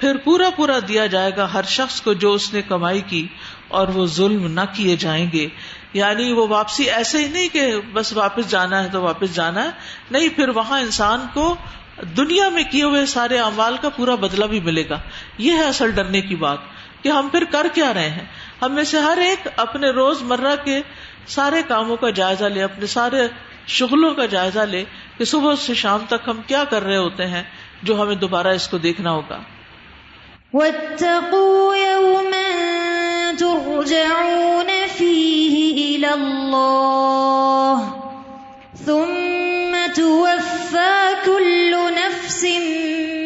[0.00, 3.26] پھر پورا پورا دیا جائے گا ہر شخص کو جو اس نے کمائی کی
[3.68, 5.48] اور وہ ظلم نہ کیے جائیں گے۔
[5.92, 9.70] یعنی وہ واپسی ایسے ہی نہیں کہ بس واپس جانا ہے تو واپس جانا ہے۔
[10.10, 11.56] نہیں، پھر وہاں انسان کو
[12.16, 14.98] دنیا میں کیے ہوئے سارے اموال کا پورا بدلہ بھی ملے گا۔
[15.38, 16.58] یہ ہے اصل ڈرنے کی بات
[17.02, 18.24] کہ ہم پھر کر کیا رہے ہیں۔
[18.62, 20.80] ہم میں سے ہر ایک اپنے روز مرہ کے
[21.26, 23.28] سارے کاموں کا جائزہ لے، اپنے سارے
[23.66, 24.84] شغلوں کا جائزہ لے
[25.18, 27.42] کہ صبح سے شام تک ہم کیا کر رہے ہوتے ہیں
[27.82, 29.38] جو ہمیں دوبارہ اس کو دیکھنا ہوگا۔
[30.52, 35.59] واتقوا يوما ترجعون فيه
[36.00, 37.90] إلى الله
[38.84, 42.44] ثم توفى كل نفس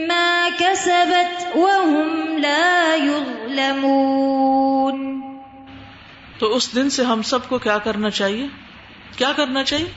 [0.08, 5.22] ما كسبت وهم لا يظلمون
[6.38, 8.46] تو اس دن سے ہم سب کو کیا کرنا چاہیے؟
[9.16, 9.90] کیا کرنا چاہیے؟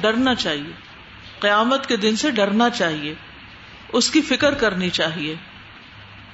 [0.00, 0.72] ڈرنا چاہیے۔
[1.40, 3.14] قیامت کے دن سے ڈرنا چاہیے۔
[3.92, 5.34] اس کی فکر کرنی چاہیے۔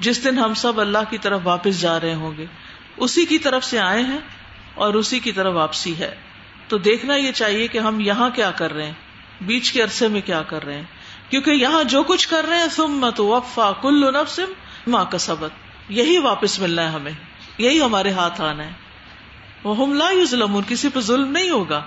[0.00, 2.46] جس دن ہم سب اللہ کی طرف واپس جا رہے ہوں گے۔
[2.96, 4.18] اسی کی طرف سے آئے ہیں۔
[4.74, 6.14] اور اسی کی طرف واپسی ہے۔
[6.68, 8.92] تو دیکھنا یہ چاہیے کہ ہم یہاں کیا کر رہے ہیں۔
[9.40, 10.84] بیچ کے عرصے میں کیا کر رہے ہیں۔
[11.30, 14.52] کیونکہ یہاں جو کچھ کر رہے ہیں سم مت وفا کل نفسم
[14.86, 17.12] ماں کا سبق یہی واپس ملنا ہے ہمیں۔
[17.58, 18.70] یہی ہمارے ہاتھ آنا ہے۔
[19.64, 21.82] وہ ہم لا ظلم کسی پہ ظلم نہیں ہوگا۔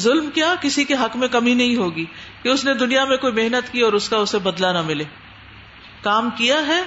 [0.00, 2.04] ظلم کیا؟ کسی کے حق میں کمی نہیں ہوگی۔
[2.42, 5.04] کہ اس نے دنیا میں کوئی محنت کی اور اس کا اسے بدلا نہ ملے۔
[6.02, 6.82] کام کیا ہے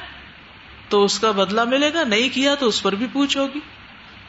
[0.89, 3.59] تو اس کا بدلا ملے گا، نہیں کیا تو اس پر بھی پوچھ ہوگی۔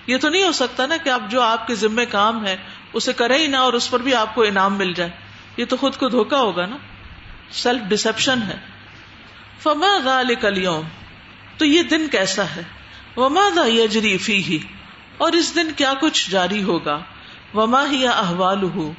[0.06, 2.56] یہ تو نہیں ہو سکتا نا کہ اب جو آپ کے ذمے کام ہے،
[2.92, 5.10] اسے کرے ہی نہ اور اس پر بھی آپ کو انعام مل جائے۔
[5.56, 6.76] یہ تو خود کو دھوکا ہوگا نا۔
[7.50, 8.56] سیلف ڈسپشن ہے۔
[9.62, 10.84] فما اليوم؟
[11.56, 12.62] تو یہ دن کیسا ہے؟
[13.16, 14.58] وما دا یجری فی ہی
[15.18, 16.98] اور اس دن کیا کچھ جاری ہوگا؟
[17.54, 18.92] وما ہی احوال ہو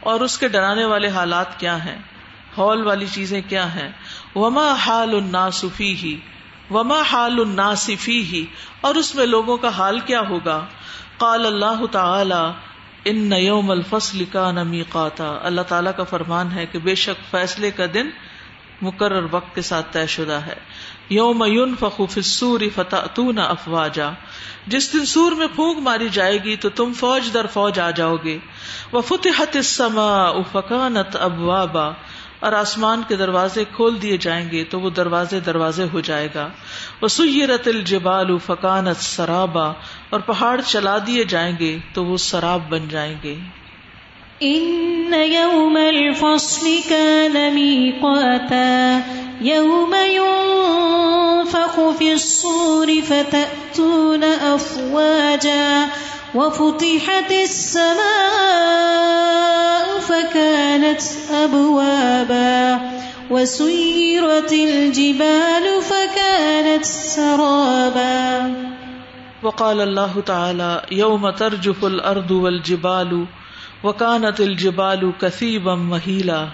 [0.00, 1.98] اور اس کے ڈرانے والے حالات کیا ہیں؟
[2.58, 3.88] ہال والی چیزیں کیا ہیں؟
[4.34, 6.16] وما حال الناس فی ہی
[6.70, 8.46] وما حال الناسفی ہی
[8.80, 10.64] اور اس میں لوگوں کا حال کیا ہوگا؟
[11.18, 12.52] قال اللہ تعالی
[13.04, 17.70] ان یوم الفصل کا نمی قاتا اللہ تعالیٰ کا فرمان ہے کہ بے شک فیصلے
[17.70, 18.10] کا دن
[18.82, 20.54] مقرر وقت کے ساتھ طے شدہ ہے۔
[21.08, 24.10] یوم یون فخوف سور فتح افواجا
[24.66, 28.16] جس دن سور میں پھونک ماری جائے گی تو تم فوج در فوج آ جاؤ
[28.24, 28.38] گے۔
[28.92, 31.90] وہ فتحت السما فکانت ابوابا
[32.46, 36.48] اور آسمان کے دروازے کھول دیے جائیں گے تو وہ دروازے دروازے ہو جائے گا۔
[37.02, 39.72] وہ سیرت الجبال فکانت سرابا
[40.10, 43.34] اور پہاڑ چلا دیے جائیں گے تو وہ سراب بن جائیں گے۔
[44.40, 48.98] ان يوم الفصل كان ميقاتا
[49.40, 55.86] يوم ينفخ في الصور فتأتون أفواجا
[56.36, 58.00] وفتحت السماء
[60.00, 62.80] فكانت أبوابا
[63.30, 68.18] وسيرت الجبال فكانت سرابا
[69.42, 73.16] وقال الله تعالى يوم ترجف الأرض والجبال
[73.84, 76.44] وکانت الجبال کثیبا مہیلا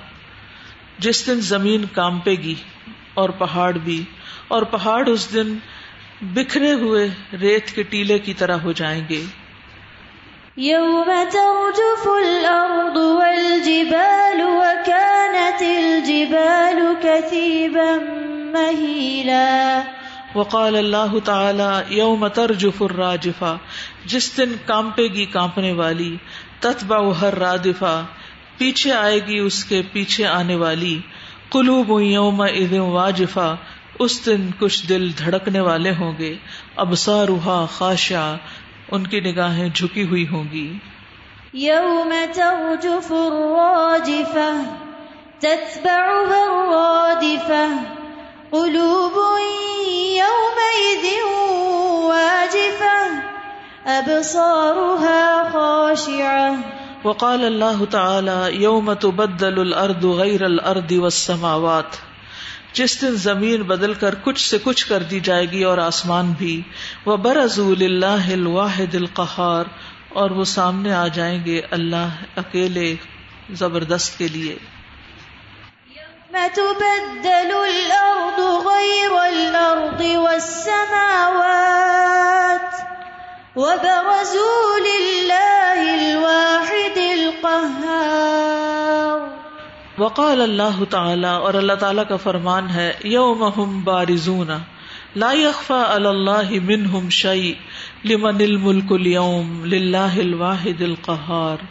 [0.98, 2.54] جس دن زمین کامپے گی
[3.14, 4.00] اور پہاڑ بھی
[4.48, 5.54] اور پہاڑ اس دن
[6.34, 7.06] بکھرے ہوئے
[7.40, 9.22] ریت کے ٹیلے کی طرح ہو جائیں گے۔
[10.58, 17.96] يوم ترجف الأرض والجبال وكانت الجبال كثيبا
[18.52, 19.82] مهيلا.
[20.34, 23.56] وقال اللہ تعالی یوم ترجف الراجفہ
[24.04, 26.16] جس دن کانپے گی کانپنے والی
[26.60, 28.02] تتبا ہر رادفا
[28.58, 31.00] پیچھے آئے گی اس کے پیچھے آنے والی،
[31.48, 32.44] قلوب یوم
[32.92, 33.54] واجفا
[33.98, 36.36] اس دن کچھ دل دھڑکنے والے ہوں گے
[36.76, 38.36] ابسارا خاشا
[38.92, 40.78] ان کی نگاہیں جھکی ہوئی ہوں گی۔
[41.52, 44.62] یوم ترجف الراجفہ
[45.38, 47.76] تتبعها الرادفہ
[48.50, 49.38] قلوب
[50.16, 51.04] يومئذ
[52.04, 53.08] واجفہ
[53.88, 56.54] ابصارها خاشعة
[57.04, 62.11] وقال الله تعالى يوم تبدل الارض غير الارض والسماوات۔
[62.72, 66.62] جس دن زمین بدل کر کچھ سے کچھ کر دی جائے گی اور آسمان بھی۔
[67.06, 69.64] وہ برضول اللہ الواحد القہار
[70.08, 72.94] اور وہ سامنے آ جائیں گے اللہ اکیلے
[73.50, 74.56] زبردست کے لیے۔
[76.54, 80.80] تبدل الارض غير الارض والسماوات
[83.56, 88.51] وبرزوا لله الواحد القهار
[90.02, 94.50] وقال اللہ تعالی، اور اللہ تعالی کا فرمان ہے یوم ہم بارزون،
[95.16, 101.66] لا يخفى على الله منهم شيء لمن الملك اليوم لله الواحد القهار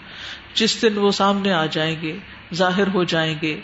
[0.59, 2.13] جس دن وہ سامنے آ جائیں گے،
[2.53, 3.55] ظاہر ہو جائیں گے۔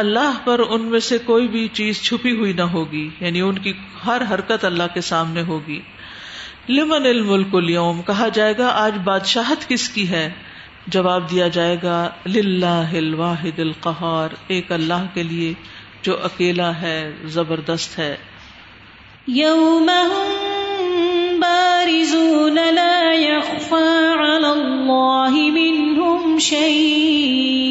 [0.00, 3.72] اللہ پر ان میں سے کوئی بھی چیز چھپی ہوئی نہ ہوگی یعنی ان کی
[4.06, 5.78] ہر حرکت اللہ کے سامنے ہوگی۔
[6.70, 10.28] لمن الملک اليوم کہا جائے گا، آج بادشاہت کس کی ہے؟
[10.86, 15.54] جواب دیا جائے گا، للہ الواحد القہار، ایک اللہ کے لیے
[16.02, 18.16] جو اکیلا ہے، زبردست ہے۔
[19.26, 19.90] یوم
[21.40, 27.65] بارزون لا يخفى على الله منهم شيء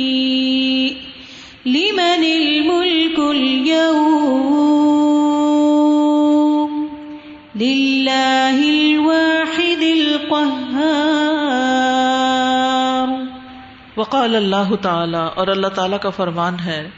[14.16, 16.90] وقال اللہ تعالی، اور اللہ تعالی کا فرمان ہے،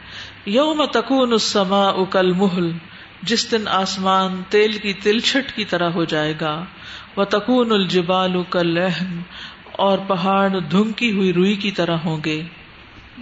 [0.45, 2.72] یوم تکون السماء اکل محل
[3.24, 6.63] جس دن آسمان تیل کی تلچھٹ کی طرح ہو جائے گا
[7.15, 8.78] وہ تکون الجبال کل
[9.78, 12.41] اور پہاڑ دھنکی ہوئی روئی کی طرح ہوں گے۔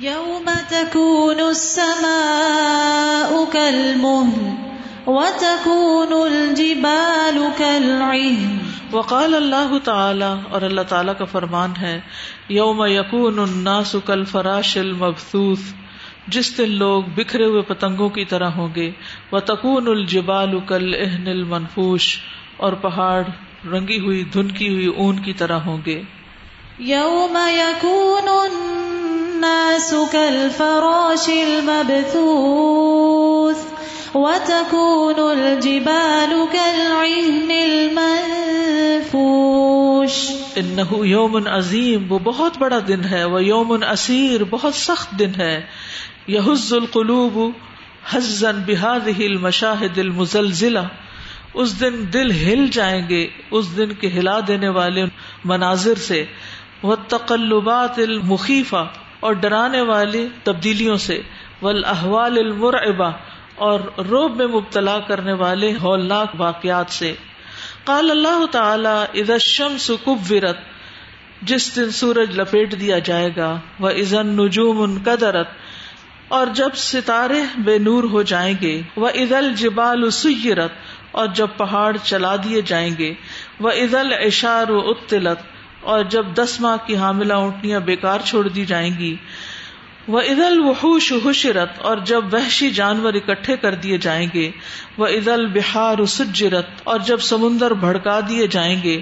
[0.01, 4.64] یوم تکون السماء کل محل
[5.07, 8.57] وتكون الجبال كالعهن.
[8.91, 12.01] وقال اللہ تعالی اور اللہ تعالی کا فرمان ہے
[12.49, 15.59] یوم یقون الناس کالفراش المبثوث
[16.27, 18.91] جس دن لوگ بکھرے ہوئے پتنگوں کی طرح ہوں گے
[19.31, 22.17] وہ تکون الجبال اہن المنفوش
[22.57, 23.23] اور پہاڑ
[23.71, 26.01] رنگی ہوئی دھنکی ہوئی اون کی طرح ہوں گے۔
[26.79, 28.27] يوم يكون
[29.45, 33.57] الناس كالفراش المبثوث
[34.15, 44.43] وتكون الجبال كالعهن المنفوش انه یوم عظیم وہ بہت بڑا دن ہے، وہ یوم اسیر
[44.43, 45.61] بہت سخت دن ہے۔
[46.27, 47.51] یحز القلوب
[48.13, 50.79] حزن بهذه المشاهد المزلزلہ
[51.53, 55.05] اس دن دل ہل جائیں گے، اس دن کے ہلا دینے والے
[55.45, 56.25] مناظر سے۔
[56.83, 58.87] وہ تقلبات المخیفہ
[59.19, 61.19] اور ڈرانے والی تبدیلیوں سے
[61.61, 63.11] والاحوال المرعبہ
[63.65, 67.13] اور روب میں مبتلا کرنے والے ہولناک واقعات سے۔
[67.83, 70.57] قال اللہ تعالی، اذا الشمس کبرت،
[71.41, 74.97] جس دن سورج لپیٹ دیا جائے گا وہ ازن نجوم ان
[76.27, 80.71] اور جب ستارے بے نور ہو جائیں گے وہ ادل جبال سیرت،
[81.11, 83.13] اور جب پہاڑ چلا دیے جائیں گے
[83.59, 85.43] وہ ادل اشار و اتلت
[85.85, 89.15] اور جب دس ماہ کی حاملہ اونٹنیاں بیکار چھوڑ دی جائیں گی
[90.07, 94.49] وہ ادل وحوش حشرت، اور جب وحشی جانور اکٹھے کر دیے جائیں گے
[94.97, 98.99] وہ ادل بہار سجرت، اور جب سمندر بھڑکا دیے جائیں گے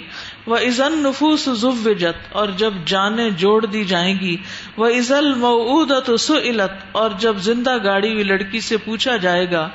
[0.47, 4.36] وہ ازن نفوس زوجت، اور جب جانیں جوڑ دی جائیں گی
[4.77, 9.67] وہ ازل معودت سلت اور جب زندہ گاڑی ہوئی لڑکی سے پوچھا جائے گا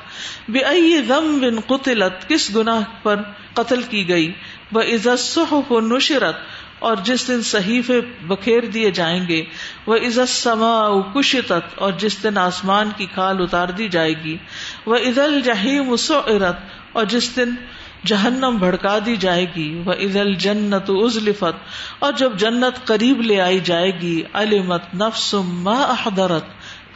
[0.49, 0.63] بے
[1.09, 3.21] غم بن قتلت، کس گناہ پر
[3.53, 4.31] قتل کی گئی؟
[4.71, 6.35] وہ عزت صحف نشرت
[6.79, 9.43] اور جس دن صحیفے بکھیر دیے جائیں گے،
[9.85, 14.37] وہ عزت سما کشت اور جس دن آسمان کی کھال اتار دی جائے گی،
[14.85, 16.57] وہ عزل جہیم سعرت،
[16.93, 17.55] اور جس دن
[18.05, 21.57] جہنم بھڑکا دی جائے گی، وہ عزل جنت ازلفت،
[21.99, 26.45] اور جب جنت قریب لے آئی جائے گی المت نفس ما احضرت۔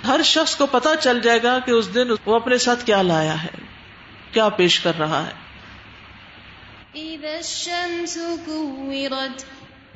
[0.07, 3.43] ہر شخص کو پتا چل جائے گا کہ اس دن وہ اپنے ساتھ کیا لایا
[3.43, 3.55] ہے،
[4.31, 5.41] کیا پیش کر رہا ہے۔
[6.95, 9.45] إذا الشمس كورت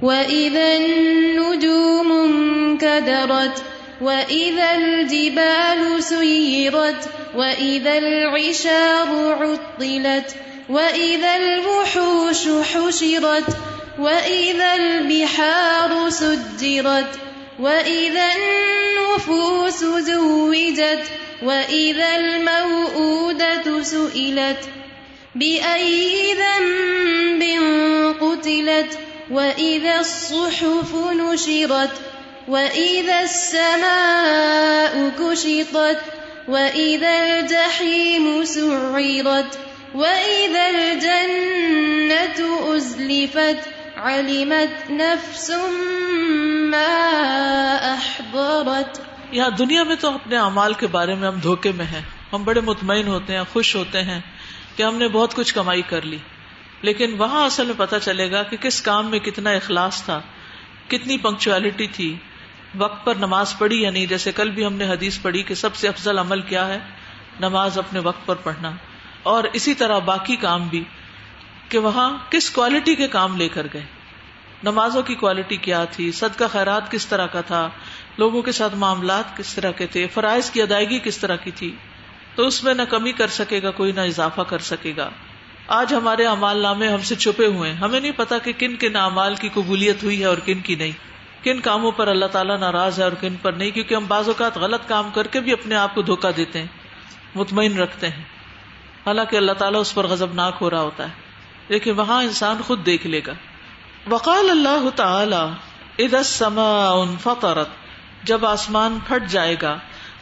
[0.04, 3.64] وإذا النجوم انكدرت
[4.02, 9.10] وإذا الجبال سيرت وإذا العشار
[9.41, 10.36] عطلت
[10.70, 13.58] وإذا الوحوش حشرت
[14.00, 17.20] وإذا البحار سجرت
[17.60, 21.04] وإذا النفوس زوجت
[21.43, 24.60] وإذا الموءودة سئلت
[25.36, 27.43] بأي ذنب
[28.22, 32.01] قتلت وإذا الصحف نشرت
[32.47, 36.03] وإذا السماء كشطت
[36.47, 39.57] وإذا الجحيم سعرت
[39.93, 42.39] وإذا الجنة
[42.75, 43.67] أزلفت
[43.97, 45.51] علمت نفس
[46.71, 46.93] ما
[47.82, 48.99] أحضرت
[49.32, 52.01] یہاں دنیا میں تو اپنے اعمال کے بارے میں ہم دھوکے میں ہیں،
[52.34, 54.19] ہم بڑے مطمئن ہوتے ہیں، خوش ہوتے ہیں
[54.75, 56.17] کہ ہم نے بہت کچھ کمائی کر لی۔
[56.82, 60.21] لیکن وہاں اصل میں پتا چلے گا کہ کس کام میں کتنا اخلاص تھا،
[60.88, 62.15] کتنی پنکچویلٹی تھی۔
[62.78, 65.75] وقت پر نماز پڑھی یا نہیں؟ جیسے کل بھی ہم نے حدیث پڑھی کہ سب
[65.75, 66.80] سے افضل عمل کیا ہے؟
[67.39, 68.71] نماز اپنے وقت پر پڑھنا۔
[69.23, 70.84] اور اسی طرح باقی کام بھی
[71.69, 73.84] کہ وہاں کس کوالٹی کے کام لے کر گئے؟
[74.63, 77.69] نمازوں کی کوالٹی کیا تھی؟ صدقہ خیرات کس طرح کا تھا؟
[78.17, 81.75] لوگوں کے ساتھ معاملات کس طرح کے تھے؟ فرائض کی ادائیگی کس طرح کی تھی؟
[82.36, 85.09] تو اس میں نہ کمی کر سکے گا، کوئی نہ اضافہ کر سکے گا۔
[85.68, 88.95] آج ہمارے امال نامے ہم سے چھپے ہوئے ہیں۔ ہمیں نہیں پتا کہ کن کن
[88.95, 90.91] امال کی قبولیت ہوئی ہے اور کن کی نہیں۔
[91.43, 94.57] کن کاموں پر اللہ تعالیٰ ناراض ہے اور کن پر نہیں، کیونکہ ہم بعض اوقات
[94.57, 96.68] غلط کام کر کے بھی اپنے آپ کو دھوکا دیتے ہیں،
[97.36, 98.24] مطمئن رکھتے ہیں۔
[99.05, 101.13] حالانکہ اللہ تعالیٰ اس پر غزب ناک ہو رہا ہوتا ہے۔
[101.68, 103.34] لیکن وہاں انسان خود دیکھ لے گا۔
[104.09, 105.45] وقال اللہ تعالی
[106.03, 107.68] اد سما فطرت
[108.24, 109.78] جب آسمان پھٹ جائے گا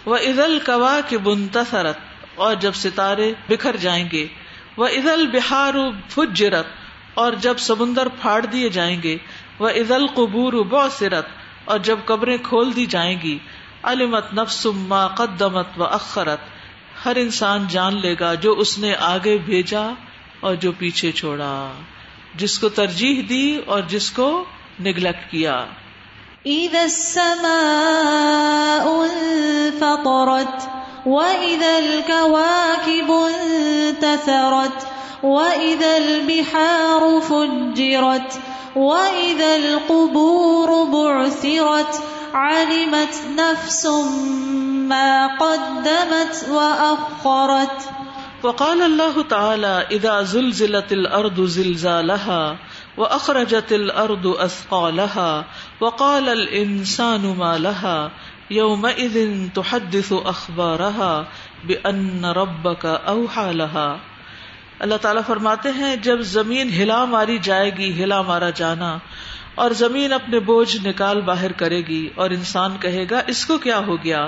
[0.05, 1.97] وہ عید القوا کی بنترت
[2.35, 4.27] اور جب ستارے بکھر جائیں گے
[4.77, 5.73] وہ عید البہار
[6.09, 6.65] فجرت
[7.13, 9.17] اور جب سمندر پھاڑ دیے جائیں گے
[9.59, 11.25] وہ عید القبور بصرت
[11.65, 13.39] اور جب قبریں کھول دی جائیں گی،
[13.83, 16.39] علمت نفس ما قدمت و اخرت
[17.05, 19.87] ہر انسان جان لے گا جو اس نے آگے بھیجا
[20.39, 21.71] اور جو پیچھے چھوڑا۔
[22.35, 24.45] جس کو ترجیح دی اور جس کو
[24.79, 25.65] نگلیکٹ کیا۔
[26.45, 30.74] إذا السماء انفطرت
[31.05, 34.87] وإذا الكواكب انتثرت،
[35.23, 38.39] وإذا البحار فجرت،
[38.77, 42.01] وإذا القبور بعثرت،
[42.33, 43.85] علمت نفس
[44.65, 47.89] ما قدمت وأخرت۔
[48.45, 52.55] وقال اللہ تعالی، اذا زلزلت الارض زلزالها
[52.97, 55.41] واخرجت الارض اثقالها
[55.81, 58.09] وقال الانسان ما لها
[58.51, 59.17] يومئذ
[59.53, 61.23] تحدث اخبارها
[61.67, 63.97] بان ربك اوحى لها۔
[64.79, 68.97] اللہ تعالیٰ فرماتے ہیں، جب زمین ہلا ماری جائے گی، ہلا مارا جانا،
[69.55, 73.79] اور زمین اپنے بوجھ نکال باہر کرے گی، اور انسان کہے گا، اس کو کیا
[73.79, 74.27] ہو گیا؟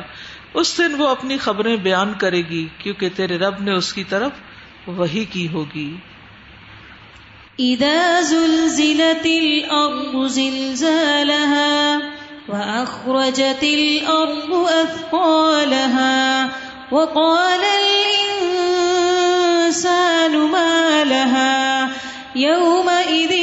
[0.53, 4.31] اس دن وہ اپنی خبریں بیان کرے گی، کیونکہ تیرے رب نے اس کی طرف
[4.87, 5.95] وہی کی ہوگی۔
[7.59, 11.99] اذا زلزلت الارض زلزالها
[12.49, 16.49] واخرجت الارض اثقالها
[16.91, 17.59] وقال
[19.59, 21.89] الانسان ما لها
[22.35, 23.33] يومئذ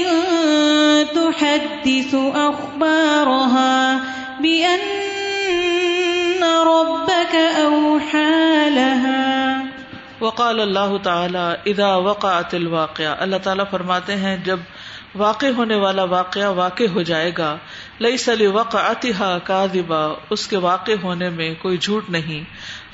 [1.15, 3.99] تحدث اخبارها
[4.41, 4.81] بان
[10.21, 14.61] وقال اللہ تعالی ادا وقعت الواقع اللہ تعالیٰ فرماتے ہیں، جب
[15.15, 17.57] واقع ہونے والا واقعہ واقع ہو جائے گا۔
[18.01, 18.77] لئی سلی وق
[19.45, 19.67] کا
[20.31, 22.45] اس کے واقع ہونے میں کوئی جھوٹ نہیں۔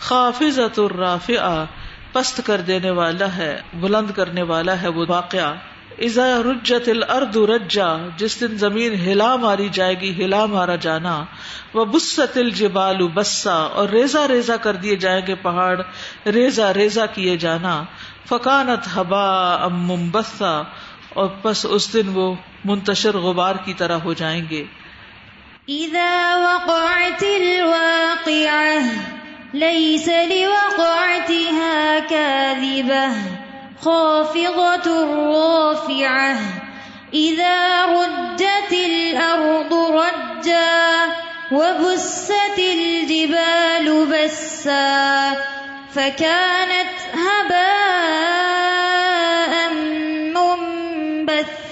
[0.01, 1.65] خافظ الرافع
[2.13, 5.55] پست کر دینے والا ہے، بلند کرنے والا ہے وہ واقعہ۔
[5.99, 11.25] ازا رجت الارض رجا، جس دن زمین ہلا ماری جائے گی، ہلا مارا جانا۔
[11.75, 15.83] وہ بست الجبال بسا، اور ریزا ریزا کر دیے جائیں گے پہاڑ
[16.27, 17.83] ریزا ریزا کیے جانا۔
[18.29, 20.63] فکانت ہبا ام بسا
[21.15, 22.35] اور بس اس دن وہ
[22.65, 24.65] منتشر غبار کی طرح ہو جائیں گے۔
[25.69, 28.81] اذا وقعت الواقعة،
[29.55, 33.31] ليس لوقعتها كاذبة،
[33.81, 36.35] خافضة رافعة.
[37.15, 41.07] إذا رجت الأرض رجا،
[41.53, 45.33] وبست الجبال بسا،
[45.95, 48.50] فكانت هباء.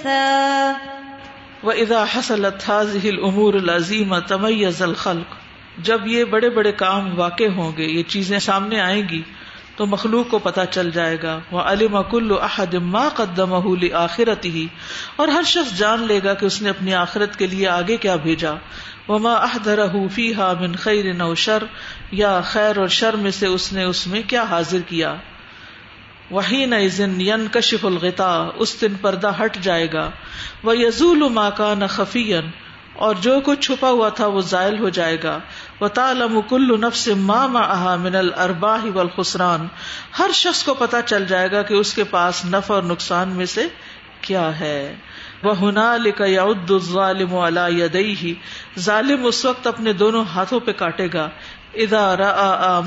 [0.08, 5.34] منبثا وإذا حصلت هذه الأمور العظيمة تميز الخلق۔
[5.78, 9.22] جب یہ بڑے بڑے کام واقع ہوں گے، یہ چیزیں سامنے آئیں گی،
[9.76, 13.54] تو مخلوق کو پتا چل جائے گا۔ وہ علم کل احد ما قدم
[13.94, 14.66] آخرت ہی
[15.16, 18.16] اور ہر شخص جان لے گا کہ اس نے اپنی آخرت کے لیے آگے کیا
[18.16, 18.50] بھیجا۔
[19.08, 19.78] وہ ماں احدر
[20.14, 21.62] فی ہا من خیر نو شر۔
[22.10, 25.14] یا خیر اور شر میں سے اس نے اس میں کیا حاضر کیا؟
[26.30, 30.10] وہی نزن ین کشف الغتا اس دن پردہ ہٹ جائے گا۔
[30.64, 32.50] وہ یزول ما کا نہ خفین
[32.94, 35.38] اور جو کچھ چھپا ہوا تھا وہ زائل ہو جائے گا۔
[35.80, 39.66] وہ تالم کل نفس ماما احا من الربا والخسران۔
[40.18, 43.46] ہر شخص کو پتا چل جائے گا کہ اس کے پاس نف اور نقصان میں
[43.46, 43.66] سے
[44.28, 44.96] کیا ہے۔
[45.42, 46.22] وہ ہنا لکھ
[46.78, 47.34] ظالم
[48.22, 48.34] ہی
[48.78, 51.28] ظالم اس وقت اپنے دونوں ہاتھوں پہ کاٹے گا۔
[51.74, 52.80] ادا را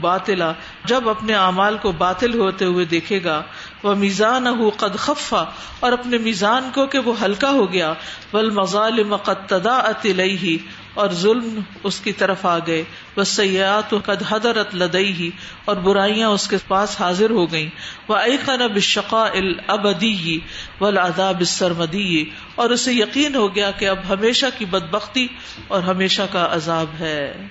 [0.00, 0.52] باطلا۔
[0.84, 3.42] جب اپنے اعمال کو باطل ہوتے ہوئے دیکھے گا۔
[3.82, 5.44] وہ میزان قد خفا
[5.80, 7.92] اور اپنے میزان کو کہ وہ ہلکا ہو گیا۔
[8.32, 10.58] بل مظالم قد تدا اتلئی
[11.00, 12.84] اور ظلم اس کی طرف آ گئے۔
[13.16, 15.30] وہ سیاحت قد حدرت لدئی ہی
[15.64, 17.68] اور برائیاں اس کے پاس حاضر ہو گئیں۔
[18.08, 19.24] وہ ایقن بشقا
[19.68, 20.38] و
[20.80, 22.24] والعذاب سرمدی
[22.54, 25.26] اور اسے یقین ہو گیا کہ اب ہمیشہ کی بدبختی
[25.68, 27.46] اور ہمیشہ کا عذاب ہے۔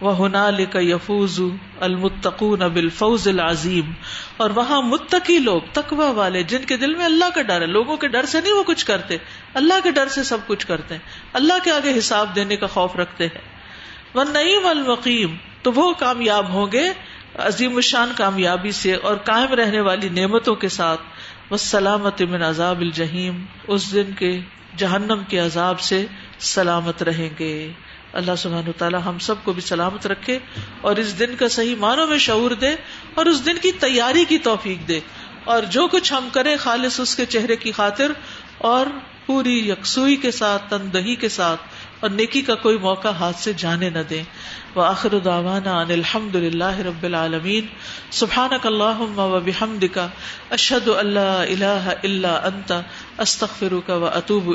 [0.00, 1.40] وہ ہنا یفوز
[1.80, 3.92] المتقون بالفوز العظیم
[4.36, 7.96] اور وہاں متقی لوگ، تقوی والے، جن کے دل میں اللہ کا ڈر ہے، لوگوں
[7.96, 9.16] کے ڈر سے نہیں وہ کچھ کرتے،
[9.54, 12.96] اللہ کے ڈر سے سب کچھ کرتے ہیں، اللہ کے آگے حساب دینے کا خوف
[12.96, 13.40] رکھتے ہیں۔
[14.14, 16.92] وہ نعیم المقیم تو وہ کامیاب ہوں گے،
[17.34, 21.00] عظیم الشان کامیابی سے اور قائم رہنے والی نعمتوں کے ساتھ۔
[21.50, 24.40] وہ سلامت من عذاب الجہیم اس دن کے
[24.76, 26.06] جہنم کے عذاب سے
[26.38, 27.72] سلامت رہیں گے۔
[28.16, 30.38] اللہ سبحانہ تعالیٰ ہم سب کو بھی سلامت رکھے
[30.80, 32.74] اور اس دن کا صحیح معنوں میں شعور دے
[33.14, 35.00] اور اس دن کی تیاری کی توفیق دے
[35.44, 38.12] اور جو کچھ ہم کریں خالص اس کے چہرے کی خاطر
[38.58, 38.86] اور
[39.26, 41.60] پوری یکسوئی کے ساتھ، تندہی کے ساتھ
[42.00, 44.22] اور نیکی کا کوئی موقع ہاتھ سے جانے نہ دیں۔
[44.74, 47.66] وہ آخر داوانا ان الحمد للہ رب العالمین۔
[48.10, 50.08] سبحان اللہ و بحمد کا
[50.50, 52.80] اشد اللہ اللہ اللہ انتا
[53.18, 54.54] استخر کا و اطوب